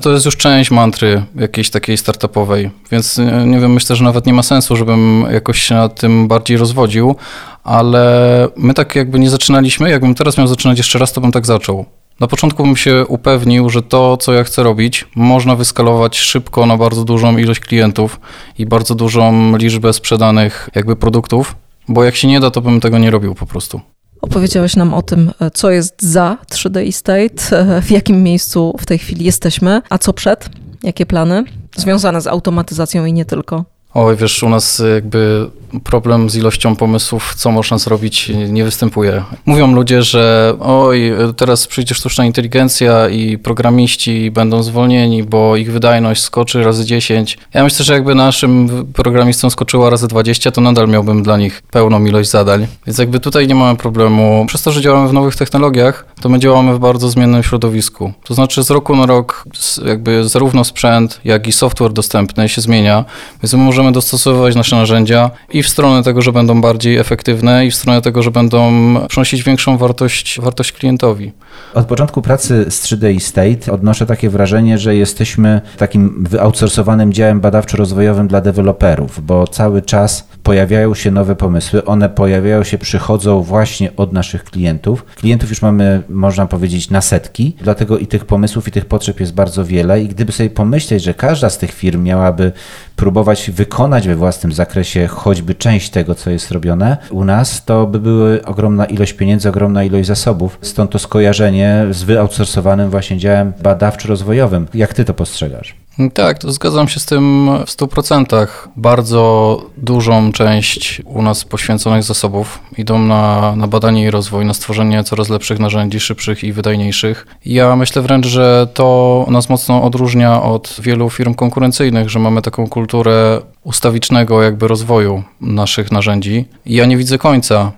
[0.01, 4.25] To jest już część mantry jakiejś takiej startupowej, więc e, nie wiem, myślę, że nawet
[4.25, 7.15] nie ma sensu, żebym jakoś się nad tym bardziej rozwodził,
[7.63, 9.89] ale my tak jakby nie zaczynaliśmy.
[9.89, 11.85] Jakbym teraz miał zaczynać jeszcze raz, to bym tak zaczął.
[12.19, 16.77] Na początku bym się upewnił, że to, co ja chcę robić, można wyskalować szybko na
[16.77, 18.19] bardzo dużą ilość klientów
[18.57, 21.55] i bardzo dużą liczbę sprzedanych jakby produktów,
[21.87, 23.81] bo jak się nie da, to bym tego nie robił po prostu.
[24.21, 29.25] Opowiedziałeś nam o tym, co jest za 3D Estate, w jakim miejscu w tej chwili
[29.25, 30.49] jesteśmy, a co przed,
[30.83, 31.43] jakie plany
[31.75, 33.65] związane z automatyzacją i nie tylko.
[33.97, 35.49] Oj, wiesz, u nas jakby
[35.83, 39.23] problem z ilością pomysłów, co można zrobić, nie występuje.
[39.45, 46.21] Mówią ludzie, że oj, teraz przyjdzie sztuczna inteligencja i programiści będą zwolnieni, bo ich wydajność
[46.21, 47.37] skoczy razy 10.
[47.53, 52.05] Ja myślę, że jakby naszym programistom skoczyła razy 20, to nadal miałbym dla nich pełną
[52.05, 52.67] ilość zadań.
[52.87, 54.45] Więc jakby tutaj nie mamy problemu.
[54.47, 58.13] Przez to, że działamy w nowych technologiach, to my działamy w bardzo zmiennym środowisku.
[58.23, 59.45] To znaczy z roku na rok
[59.85, 63.05] jakby zarówno sprzęt, jak i software dostępny się zmienia,
[63.43, 67.71] więc my możemy dostosowywać nasze narzędzia i w stronę tego, że będą bardziej efektywne i
[67.71, 68.71] w stronę tego, że będą
[69.07, 71.31] przynosić większą wartość, wartość klientowi.
[71.73, 78.27] Od początku pracy z 3D State odnoszę takie wrażenie, że jesteśmy takim wyoutsourcowanym działem badawczo-rozwojowym
[78.27, 84.13] dla deweloperów, bo cały czas pojawiają się nowe pomysły, one pojawiają się, przychodzą właśnie od
[84.13, 85.05] naszych klientów.
[85.15, 89.33] Klientów już mamy, można powiedzieć, na setki, dlatego i tych pomysłów, i tych potrzeb jest
[89.33, 90.01] bardzo wiele.
[90.01, 92.51] I gdyby sobie pomyśleć, że każda z tych firm miałaby
[92.95, 97.99] próbować wykonać we własnym zakresie choćby część tego, co jest robione u nas, to by
[97.99, 100.59] były ogromna ilość pieniędzy, ogromna ilość zasobów.
[100.61, 104.65] Stąd to skojarzenie z wyoutsourcowanym właśnie działem badawczo-rozwojowym.
[104.73, 105.84] Jak ty to postrzegasz?
[106.13, 108.47] Tak, to zgadzam się z tym w 100%.
[108.75, 115.03] Bardzo dużą część u nas poświęconych zasobów idą na, na badanie i rozwój, na stworzenie
[115.03, 117.27] coraz lepszych narzędzi, szybszych i wydajniejszych.
[117.45, 122.67] Ja myślę wręcz, że to nas mocno odróżnia od wielu firm konkurencyjnych, że mamy taką
[122.67, 126.45] kulturę ustawicznego jakby rozwoju naszych narzędzi.
[126.65, 127.71] I ja nie widzę końca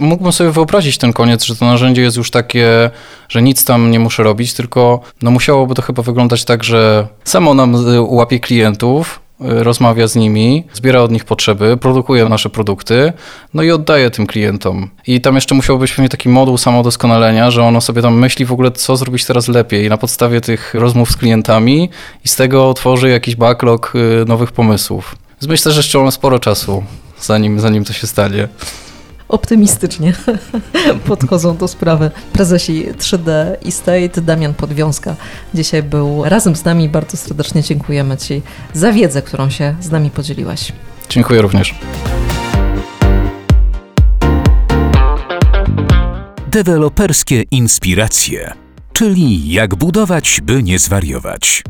[0.00, 2.90] Mógłbym sobie wyobrazić ten koniec, że to narzędzie jest już takie,
[3.28, 7.54] że nic tam nie muszę robić, tylko no musiałoby to chyba wyglądać tak, że samo
[7.54, 7.74] nam
[8.08, 13.12] łapie klientów, y, rozmawia z nimi, zbiera od nich potrzeby, produkuje nasze produkty,
[13.54, 14.90] no i oddaje tym klientom.
[15.06, 18.52] I tam jeszcze musiał być pewnie taki moduł samodoskonalenia, że ono sobie tam myśli w
[18.52, 21.90] ogóle, co zrobić teraz lepiej na podstawie tych rozmów z klientami
[22.24, 25.16] i z tego tworzy jakiś backlog y, nowych pomysłów.
[25.40, 26.84] Więc myślę, że jeszcze mamy sporo czasu,
[27.20, 28.48] zanim, zanim to się stanie
[29.34, 30.12] optymistycznie
[31.08, 34.22] podchodzą do sprawy prezesi 3D Estate.
[34.22, 35.16] Damian Podwiązka
[35.54, 36.88] dzisiaj był razem z nami.
[36.88, 40.72] Bardzo serdecznie dziękujemy Ci za wiedzę, którą się z nami podzieliłaś.
[41.08, 41.74] Dziękuję również.
[46.46, 48.52] Deweloperskie inspiracje,
[48.92, 51.62] czyli jak budować, by nie zwariować.